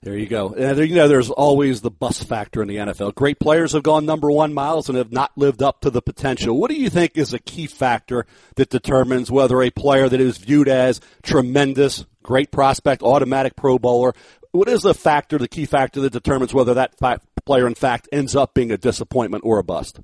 [0.07, 0.55] There you go.
[0.55, 3.17] And you know, there's always the bust factor in the NFL.
[3.17, 6.57] Great players have gone number one Myles and have not lived up to the potential.
[6.57, 10.39] What do you think is a key factor that determines whether a player that is
[10.39, 14.13] viewed as tremendous, great prospect, automatic Pro Bowler,
[14.53, 16.97] what is the factor, the key factor that determines whether that
[17.45, 19.99] player, in fact, ends up being a disappointment or a bust?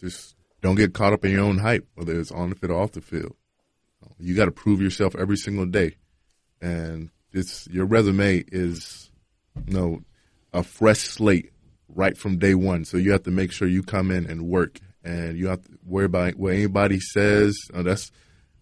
[0.00, 2.82] Just don't get caught up in your own hype, whether it's on the field or
[2.82, 3.36] off the field.
[4.18, 5.94] You got to prove yourself every single day,
[6.60, 9.12] and it's your resume is
[9.66, 10.02] you know
[10.52, 11.52] a fresh slate
[11.88, 12.84] right from day one.
[12.84, 15.70] So you have to make sure you come in and work, and you have to
[15.84, 17.56] worry about what anybody says.
[17.72, 18.10] Uh, that's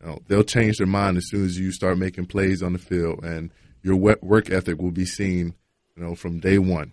[0.00, 2.78] you know, they'll change their mind as soon as you start making plays on the
[2.78, 5.54] field, and your work ethic will be seen,
[5.96, 6.92] you know, from day one.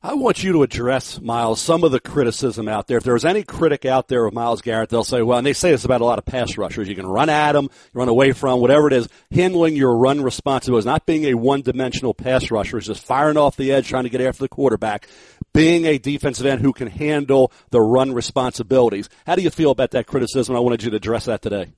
[0.00, 2.98] I want you to address, Myles, some of the criticism out there.
[2.98, 5.52] If there was any critic out there of Myles Garrett, they'll say, well, and they
[5.52, 6.88] say this about a lot of pass rushers.
[6.88, 9.08] You can run at them, run away from, whatever it is.
[9.32, 13.72] Handling your run responsibilities, not being a one-dimensional pass rusher, is just firing off the
[13.72, 15.08] edge, trying to get after the quarterback.
[15.52, 19.08] Being a defensive end who can handle the run responsibilities.
[19.26, 20.54] How do you feel about that criticism?
[20.54, 21.72] I wanted you to address that today.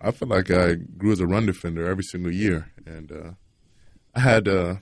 [0.00, 3.30] I feel like I grew as a run defender every single year, and uh,
[4.12, 4.76] I had uh,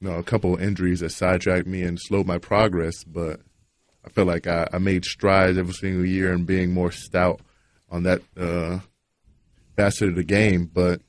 [0.00, 3.04] know a couple injuries that sidetracked me and slowed my progress.
[3.04, 3.40] But
[4.04, 7.40] I feel like I, I made strides every single year in being more stout
[7.88, 8.80] on that uh,
[9.76, 10.70] facet of the game.
[10.72, 11.00] But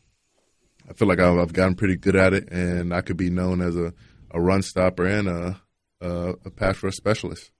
[0.89, 3.61] I feel like I've, I've gotten pretty good at it, and I could be known
[3.61, 3.93] as a,
[4.31, 5.61] a run stopper and a,
[6.01, 7.51] a, a pass rush specialist.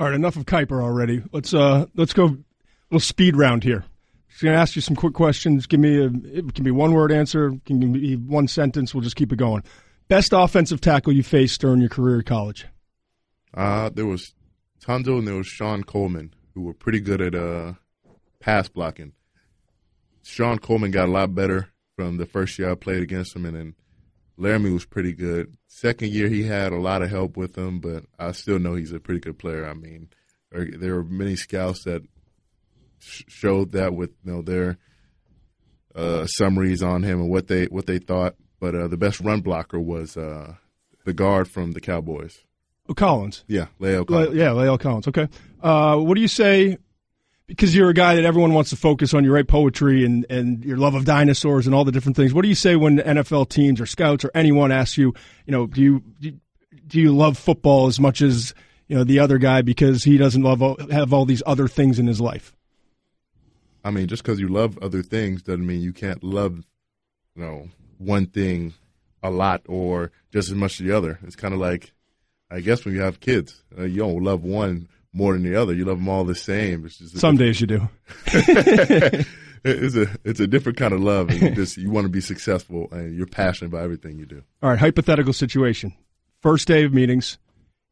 [0.00, 1.22] All right, enough of Kiper already.
[1.32, 2.36] Let's uh let's go a
[2.90, 3.84] little speed round here.
[4.28, 5.66] Just gonna ask you some quick questions.
[5.68, 8.92] Give me a it can be one word answer, can be one sentence.
[8.92, 9.62] We'll just keep it going.
[10.14, 12.66] Best offensive tackle you faced during your career at college?
[13.52, 14.32] Uh, there was
[14.80, 17.72] Tunsil and there was Shon Coleman who were pretty good at uh,
[18.38, 19.14] pass blocking.
[20.22, 23.56] Shon Coleman got a lot better from the first year I played against him, and
[23.56, 23.74] then
[24.38, 25.56] Laremy was pretty good.
[25.66, 28.92] Second year he had a lot of help with him, but I still know he's
[28.92, 29.66] a pretty good player.
[29.66, 30.10] I mean,
[30.52, 32.02] there, there were many scouts that
[33.00, 34.78] sh- showed that with you know their
[35.92, 38.36] uh, summaries on him and what they what they thought.
[38.64, 40.54] But uh, the best run blocker was uh,
[41.04, 42.38] the guard from the Cowboys.
[42.88, 43.44] Oh, Collins.
[43.46, 44.34] Yeah, Leo Le- Collins.
[44.36, 45.06] yeah, La'el Collins.
[45.06, 45.28] Okay.
[45.62, 46.78] Uh, what do you say?
[47.46, 49.22] Because you're a guy that everyone wants to focus on.
[49.22, 52.32] You write poetry and, and your love of dinosaurs and all the different things.
[52.32, 55.12] What do you say when NFL teams or scouts or anyone asks you,
[55.44, 56.38] you know, do you do-
[56.86, 58.54] do you love football as much as
[58.88, 61.98] you know the other guy because he doesn't love all, have all these other things
[61.98, 62.54] in his life?
[63.84, 66.64] I mean, just because you love other things doesn't mean you can't love,
[67.36, 67.68] you know,
[67.98, 68.74] one thing
[69.22, 71.18] a lot or just as much as the other.
[71.22, 71.92] It's kind of like,
[72.50, 75.72] I guess when you have kids, uh, you don't love one more than the other.
[75.72, 76.84] You love them all the same.
[76.84, 77.88] It's just Some days you do.
[79.64, 82.20] it's a it's a different kind of love, and you just you want to be
[82.20, 84.42] successful, and you're passionate about everything you do.
[84.62, 85.94] All right, hypothetical situation.
[86.42, 87.38] First day of meetings,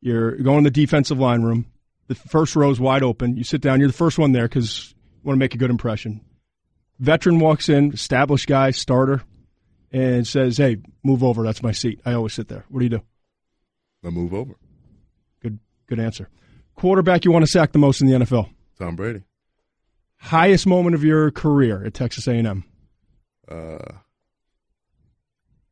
[0.02, 1.66] you're going in the defensive line room.
[2.08, 3.36] The first row is wide open.
[3.36, 3.80] You sit down.
[3.80, 6.20] You're the first one there because you want to make a good impression.
[6.98, 9.22] Veteran walks in, established guy, starter,
[9.92, 11.42] and says, "Hey, move over.
[11.44, 12.00] That's my seat.
[12.04, 13.02] I always sit there." What do you do?
[14.04, 14.54] I move over.
[15.40, 16.28] Good, good answer.
[16.74, 18.48] Quarterback you want to sack the most in the NFL.
[18.78, 19.22] Tom Brady,
[20.16, 22.64] Highest moment of your career at Texas A&M.
[23.48, 23.78] uh,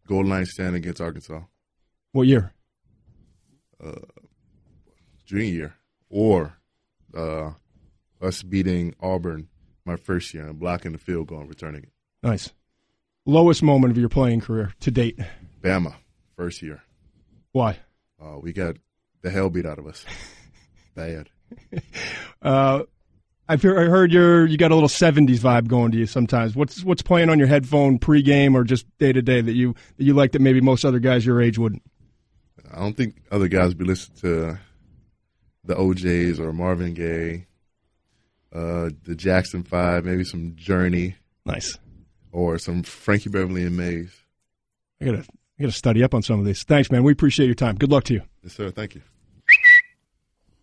[0.07, 1.41] goal line stand against Arkansas,
[2.13, 2.53] What year?
[3.83, 3.93] Uh,
[5.25, 5.75] junior year,
[6.09, 6.55] or
[7.17, 7.53] uh,
[8.21, 9.49] us beating Auburn
[9.85, 11.93] my first year and blocking the field goal and returning it.
[12.23, 12.51] Nice.
[13.27, 15.19] Lowest moment of your playing career to date.
[15.61, 15.95] Bama,
[16.37, 16.83] first year.
[17.53, 17.79] Why?
[18.21, 18.77] Uh, we got
[19.23, 20.05] the hell beat out of us.
[20.95, 21.29] Bad.
[22.43, 22.83] Uh,
[23.49, 26.55] I've heard, I heard you're you got a little '70s vibe going to you sometimes.
[26.55, 30.05] What's what's playing on your headphone pregame or just day to day that you that
[30.05, 31.83] you like that maybe most other guys your age wouldn't?
[32.73, 34.59] I don't think other guys be listening to
[35.65, 37.47] the O'Jays or Marvin Gaye,
[38.55, 41.77] uh, the Jackson Five, maybe some Journey Nice.
[42.33, 44.15] Or some Frankie Beverly and Maze.
[45.01, 46.63] I gotta I gotta study up on some of these.
[46.63, 47.03] Thanks, man.
[47.03, 47.77] We appreciate your time.
[47.77, 48.23] Good luck to you.
[48.43, 48.71] Yes, sir.
[48.71, 49.03] Thank you.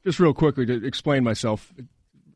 [0.05, 1.73] Just real quickly to explain myself.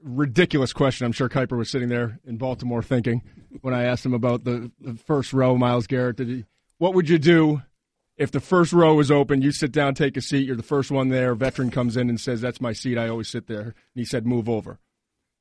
[0.04, 1.06] Ridiculous question.
[1.06, 3.22] I'm sure Kiper was sitting there in Baltimore thinking
[3.62, 6.18] when I asked him about the, the first row, Myles Garrett.
[6.18, 6.46] Did he,
[6.80, 7.62] what would you do
[8.18, 9.42] if the first row is open?
[9.42, 10.46] You sit down, take a seat.
[10.46, 11.32] You're the first one there.
[11.32, 12.98] A veteran comes in and says, "That's my seat.
[12.98, 14.80] I always sit there." And he said, "Move over."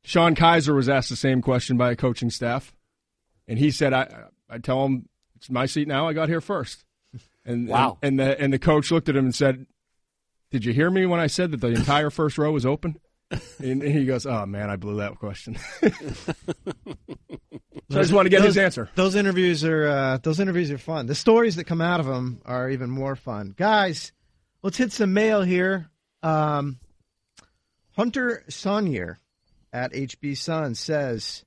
[0.03, 2.74] Sean Kizer was asked the same question by a coaching staff,
[3.51, 4.09] and he said, "I
[4.48, 6.09] I tell him it's my seat now.
[6.09, 6.84] I got here first.
[7.44, 7.98] And Wow.
[8.03, 9.66] and, and the and the coach looked at him and said,
[10.51, 12.98] did you hear me when I said that the entire first row was open?
[13.62, 15.92] And he goes, "Oh man, I blew that question." so
[17.98, 18.90] I just want to get his answer.
[18.96, 21.07] Those interviews are uh, those interviews are fun.
[21.07, 23.55] The stories that come out of them are even more fun.
[23.57, 24.12] Guys,
[24.62, 25.88] let's hit some mail here.
[26.22, 26.78] Um,
[27.96, 29.16] Hunter Sonier
[29.72, 31.44] at HB Sun says,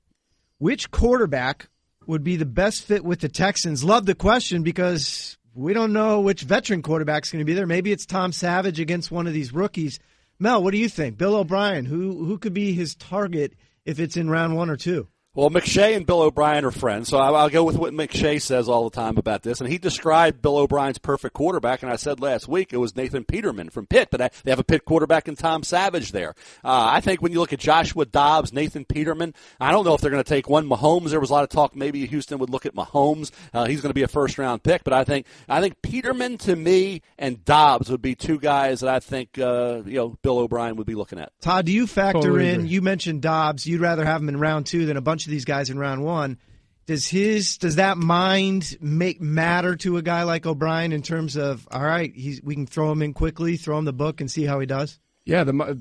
[0.58, 1.68] "Which quarterback
[2.08, 6.20] would be the best fit with the Texans?" Love the question because we don't know
[6.20, 7.66] which veteran quarterback's going to be there.
[7.66, 10.00] Maybe it's Tom Savage against one of these rookies.
[10.38, 11.16] Mel, what do you think?
[11.16, 15.08] Bill O'Brien, who who could be his target if it's in round one or two?
[15.36, 18.68] Well, McShay and Bill O'Brien are friends, so I'll, I'll go with what McShay says
[18.68, 19.60] all the time about this.
[19.60, 23.24] And he described Bill O'Brien's perfect quarterback, and I said last week it was Nathan
[23.24, 26.36] Peterman from Pitt, but they have a Pitt quarterback in Tom Savage there.
[26.62, 30.00] Uh, I think when you look at Joshua Dobbs, Nathan Peterman, I don't know if
[30.00, 30.68] they're going to take one.
[30.68, 33.32] Mahomes, there was a lot of talk maybe Houston would look at Mahomes.
[33.52, 36.38] Uh, he's going to be a first round pick, but I think I think Peterman
[36.38, 40.38] to me and Dobbs would be two guys that I think uh, you know Bill
[40.38, 41.32] O'Brien would be looking at.
[41.40, 42.54] Todd, do you factor Totally in?
[42.60, 42.68] agree.
[42.68, 43.66] You mentioned Dobbs.
[43.66, 46.04] You'd rather have him in round two than a bunch of these guys in round
[46.04, 46.38] one.
[46.86, 51.66] Does his does that mind make matter to a guy like O'Brien in terms of
[51.70, 52.12] all right,
[52.42, 54.98] we can throw him in quickly, throw him the book, and see how he does?
[55.24, 55.78] Yeah, the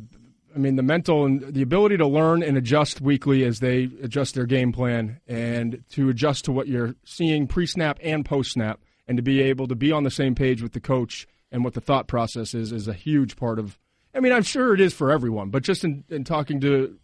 [0.56, 4.36] I mean the mental and the ability to learn and adjust weekly as they adjust
[4.36, 9.24] their game plan and to adjust to what you're seeing pre-snap and post-snap and to
[9.24, 12.08] be able to be on the same page with the coach and what the thought
[12.08, 13.78] process is is a huge part of
[14.16, 16.98] I mean, I'm sure it is for everyone, but just in, in talking to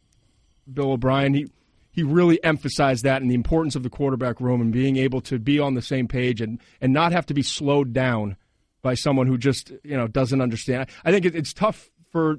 [0.71, 1.47] Bill O'Brien, he
[1.99, 5.37] he really emphasized that and the importance of the quarterback room and being able to
[5.37, 8.37] be on the same page and, and not have to be slowed down
[8.81, 10.89] by someone who just you know doesn't understand.
[11.03, 12.37] I think it, it's tough for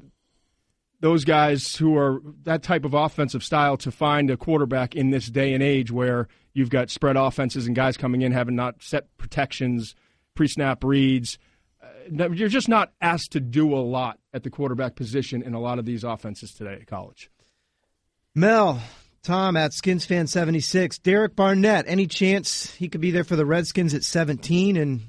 [1.00, 5.26] those guys who are that type of offensive style to find a quarterback in this
[5.26, 9.14] day and age where you've got spread offenses and guys coming in having not set
[9.18, 9.94] protections,
[10.34, 11.38] pre-snap reads.
[11.82, 15.60] Uh, You're just not asked to do a lot at the quarterback position in a
[15.60, 17.30] lot of these offenses today at college.
[18.34, 18.80] Mel,
[19.22, 20.98] Tom at Skins fan seventy six.
[20.98, 21.84] Derek Barnett.
[21.86, 24.76] Any chance he could be there for the Redskins at seventeen?
[24.76, 25.02] And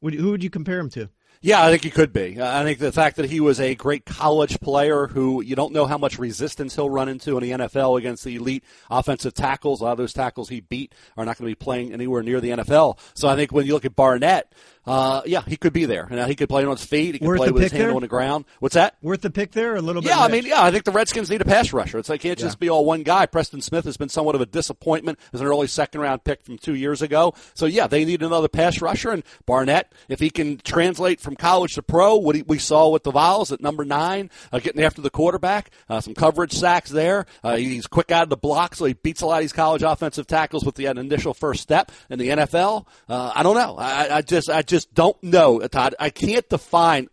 [0.00, 1.08] would, who would you compare him to?
[1.42, 2.40] Yeah, I think he could be.
[2.40, 5.84] I think the fact that he was a great college player who you don't know
[5.84, 9.80] how much resistance he'll run into in the NFL against the elite offensive tackles.
[9.80, 12.40] A lot of those tackles he beat are not going to be playing anywhere near
[12.40, 12.98] the NFL.
[13.14, 14.52] So I think when you look at Barnett,
[14.86, 16.06] uh, yeah, he could be there.
[16.10, 17.14] Now, he could play on his feet.
[17.14, 17.94] He could Worth play with his hand there?
[17.94, 18.44] on the ground.
[18.60, 18.96] What's that?
[19.02, 20.08] Worth the pick there, a little bit.
[20.10, 21.98] Yeah, I mean, yeah, I think the Redskins need a pass rusher.
[21.98, 23.26] It's like can't just be all one guy.
[23.26, 26.58] Preston Smith has been somewhat of a disappointment as an early second round pick from
[26.58, 27.34] two years ago.
[27.54, 29.10] So yeah, they need another pass rusher.
[29.10, 33.02] And Barnett, if he can translate from college to pro, what he, we saw with
[33.02, 37.26] the Vols at number nine, uh, getting after the quarterback, uh, some coverage sacks there.
[37.42, 39.82] Uh, he's quick out of the block, so he beats a lot of these college
[39.82, 42.86] offensive tackles with the initial first step in the NFL.
[43.08, 43.76] Uh, I don't know.
[43.78, 45.94] I, I just, I just don't know, Todd.
[45.98, 47.08] I can't define.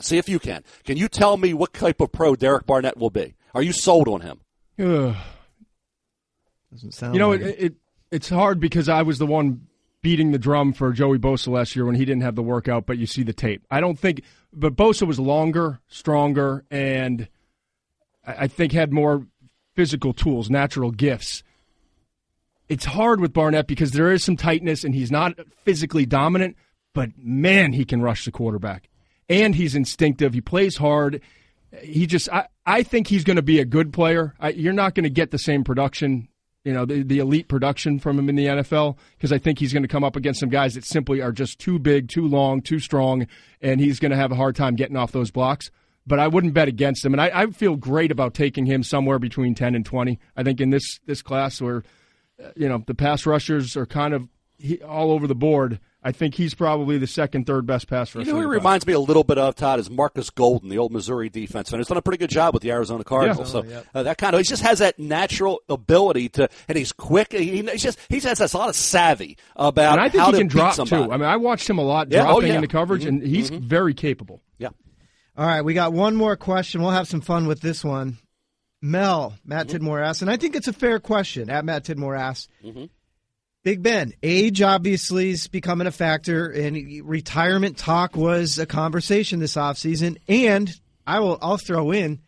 [0.00, 0.64] See if you can.
[0.84, 3.34] Can you tell me what type of pro Derek Barnett will be?
[3.54, 4.40] Are you sold on him?
[4.80, 5.14] Ugh.
[6.72, 7.60] Doesn't sound You know, like it, it.
[7.60, 7.74] it
[8.10, 9.66] it's hard because I was the one
[10.02, 12.98] beating the drum for Joey Bosa last year when he didn't have the workout, but
[12.98, 13.64] you see the tape.
[13.70, 14.22] I don't think,
[14.52, 17.28] but Bosa was longer, stronger, and
[18.26, 19.26] I I think had more
[19.74, 21.42] physical tools, natural gifts.
[22.68, 26.56] It's hard with Barnett because there is some tightness and he's not physically dominant,
[26.94, 28.88] but man, he can rush the quarterback.
[29.28, 30.34] And he's instinctive.
[30.34, 31.20] He plays hard.
[31.82, 34.34] He just, I, I think he's going to be a good player.
[34.40, 36.28] I, you're not going to get the same production,
[36.64, 39.72] you know, the, the elite production from him in the NFL because I think he's
[39.72, 42.62] going to come up against some guys that simply are just too big, too long,
[42.62, 43.26] too strong,
[43.60, 45.70] and he's going to have a hard time getting off those blocks.
[46.06, 49.18] But I wouldn't bet against him, and I, I feel great about taking him somewhere
[49.18, 50.18] between ten and twenty.
[50.34, 51.82] I think in this this class where
[52.42, 54.26] uh, you know the pass rushers are kind of
[54.86, 55.80] all over the board.
[56.02, 58.24] I think he's probably the second, third best pass rusher.
[58.26, 60.78] You know who he reminds me a little bit of, Todd, is Markus Golden, the
[60.78, 63.52] old Missouri defense, and he's done a pretty good job with the Arizona Cardinals.
[63.52, 63.62] Yeah.
[63.62, 67.32] So uh, that kind of he just has that natural ability to, and he's quick.
[67.32, 70.32] He, he's just he has a lot of savvy about and I think how he
[70.34, 71.04] to can drop somebody.
[71.04, 71.12] too.
[71.12, 72.54] I mean, I watched him a lot Yeah, oh, dropping yeah.
[72.54, 74.40] into coverage, Mhm, and he's very capable.
[74.56, 74.68] yeah.
[75.36, 76.80] All right, we got one more question.
[76.80, 78.18] We'll have some fun with this one.
[78.80, 79.84] Mel, Matt Mm-hmm.
[79.86, 81.50] Tidmore asks, and I think it's a fair question.
[81.50, 82.84] At Matt Tidmore asks, Mm-hmm.
[83.68, 89.56] Big Ben, age obviously is becoming a factor, and retirement talk was a conversation this
[89.56, 90.16] offseason.
[90.26, 90.74] And
[91.06, 92.20] I will, I'll throw in,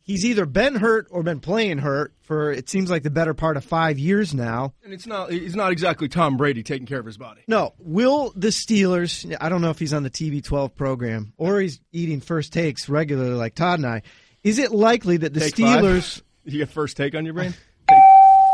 [0.00, 3.58] he's either been hurt or been playing hurt for it seems like the better part
[3.58, 4.72] of five years now.
[4.82, 7.42] And it's not he's not exactly Tom Brady taking care of his body.
[7.46, 9.30] No, will the Steelers?
[9.42, 13.34] I don't know if he's on the TB12 program or he's eating first takes regularly
[13.34, 14.02] like Todd and I.
[14.42, 16.24] Is it likely that the Take Steelers Five.
[16.46, 17.52] You get first take on your brain.
[17.86, 17.98] Take,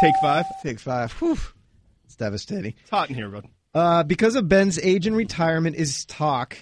[0.00, 0.44] take five.
[0.64, 1.12] take five?
[1.12, 1.38] Whew,
[2.14, 2.74] it's devastating.
[2.80, 3.48] It's hot in here, bud.
[3.74, 6.56] Uh, because of Ben's age and retirement is talk.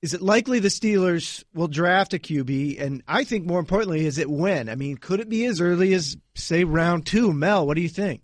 [0.00, 2.80] Is it likely the Steelers will draft a QB?
[2.80, 4.68] And I think more importantly, is it when?
[4.68, 7.32] I mean, could it be as early as say round two?
[7.32, 8.22] Mel, what do you think?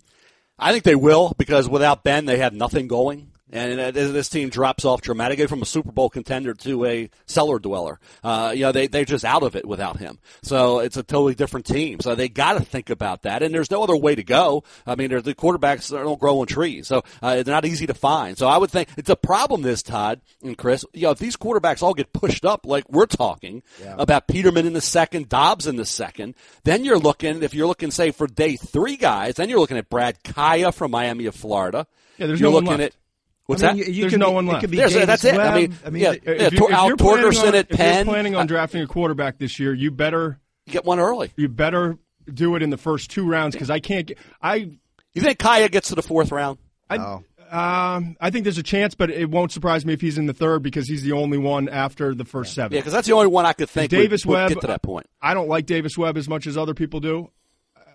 [0.57, 3.31] I think they will because without Ben, they have nothing going.
[3.51, 7.59] And uh, this team drops off dramatically from a Super Bowl contender to a cellar
[7.59, 7.99] dweller.
[8.23, 10.17] Uh, you know, they, they're just out of it without him.
[10.41, 11.99] So it's a totally different team.
[11.99, 13.43] So they got to think about that.
[13.43, 14.63] And there's no other way to go.
[14.87, 16.87] I mean, the quarterbacks don't grow on trees.
[16.87, 18.35] So uh, they're not easy to find.
[18.35, 20.83] So I would think it's a problem this, Todd and Chris.
[20.93, 23.95] You know, if these quarterbacks all get pushed up like we're talking yeah.
[23.99, 26.33] about Peterman in the second, Dobbs in the second,
[26.63, 29.87] then you're looking, if you're looking, say, for day three guys, then you're looking at
[29.87, 31.85] Brad Kaaya from Miami of Florida.
[32.17, 32.95] Yeah, there's you're no looking one left.
[32.95, 33.04] at
[33.47, 33.87] What's I mean, that?
[33.87, 34.71] You, you There's no be, one left.
[34.71, 35.35] that's it.
[35.35, 35.53] Webb.
[35.53, 38.05] I mean, I mean yeah, if, you, Al Torgersen on, at if Penn.
[38.05, 41.31] you're planning on drafting a quarterback this year, you better get one early.
[41.35, 41.97] You better
[42.31, 44.17] do it in the first two rounds because I can't get.
[44.41, 44.77] I.
[45.13, 46.57] You think Kaaya gets to the fourth round?
[46.89, 47.23] I, no.
[47.51, 50.33] Um, I think there's a chance, but it won't surprise me if he's in the
[50.33, 52.73] third because he's the only one after the first seven.
[52.73, 54.67] Yeah, because that's the only one I could think Davis would, would Webb, get to
[54.67, 55.05] that point.
[55.21, 57.29] I don't like Davis Webb as much as other people do,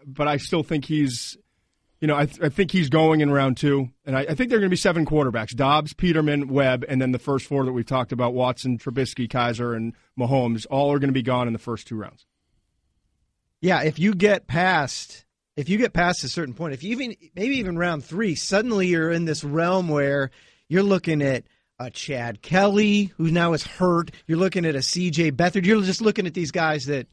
[0.06, 1.36] but I still think he's
[2.00, 4.48] you know, I, th- I think he's going in round two, and I, I think
[4.48, 7.64] there are going to be seven quarterbacks: Dobbs, Peterman, Webb, and then the first four
[7.64, 10.66] that we've talked about: Watson, Trubisky, Kizer, and Mahomes.
[10.70, 12.26] All are going to be gone in the first two rounds.
[13.60, 15.26] Yeah, if you get past,
[15.56, 18.86] if you get past a certain point, if you even maybe even round three, suddenly
[18.86, 20.30] you're in this realm where
[20.68, 21.44] you're looking at
[21.78, 24.10] a Chad Kelly who now is hurt.
[24.26, 25.32] You're looking at a C.J.
[25.32, 25.66] Beathard.
[25.66, 27.08] You're just looking at these guys that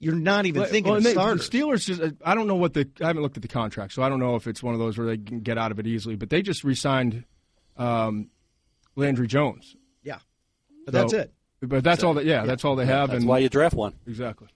[0.00, 1.48] you're not even well, thinking well, they, starters.
[1.48, 4.02] The Steelers just, I don't know what the, I haven't looked at the contract, so
[4.02, 5.86] I don't know if it's one of those where they can get out of it
[5.86, 7.24] easily, but they just re signed
[7.76, 8.30] um,
[8.94, 9.74] Landry Jones.
[10.02, 10.18] Yeah.
[10.84, 11.32] But so, that's it.
[11.60, 13.10] But that's so, all that, yeah, yeah, that's all they have.
[13.10, 13.94] That's and, why you draft one.
[14.06, 14.48] Exactly.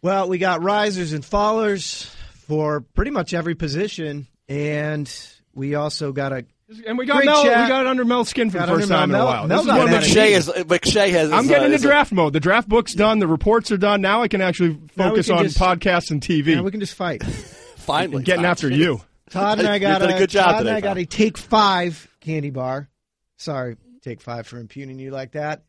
[0.00, 2.06] Well, we got risers and fallers
[2.46, 5.12] for pretty much every position, and
[5.52, 6.44] we also got a
[6.86, 7.42] and we got Mel.
[7.42, 7.64] Chat.
[7.64, 9.46] We got it under Mel's skin for got the first time Mel, in a while.
[9.46, 11.30] Mel, this is McShay is McShay has.
[11.32, 12.32] I'm getting uh, into draft mode.
[12.32, 13.18] The draft book's done.
[13.18, 14.00] The reports are done.
[14.00, 16.54] Now I can actually focus can on just, podcasts and TV.
[16.56, 17.22] Now we can just fight.
[17.76, 19.00] Finally, We're getting after you.
[19.30, 21.38] Todd and I got a, a, good job Todd today, and I got a take
[21.38, 22.88] five candy bar.
[23.36, 25.62] Sorry, take five for impugning you like that.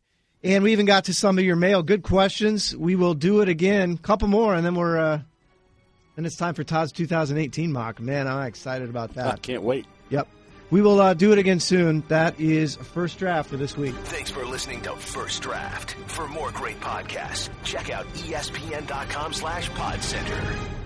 [0.43, 1.81] And we even got to some of your mail.
[1.81, 2.75] Good questions.
[2.75, 3.97] We will do it again.
[3.97, 4.97] Couple more, and then we're.
[4.97, 5.21] uh
[6.15, 8.01] Then it's time for Todd's 2018 mock.
[8.01, 9.33] Man, I'm excited about that.
[9.33, 9.85] I can't wait.
[10.09, 10.27] Yep.
[10.73, 12.01] We will uh, do it again soon.
[12.07, 13.93] That is First Draft for this week.
[14.05, 15.95] Thanks for listening to First Draft.
[16.07, 20.82] For more great podcasts, check out espn.com slash podcenter.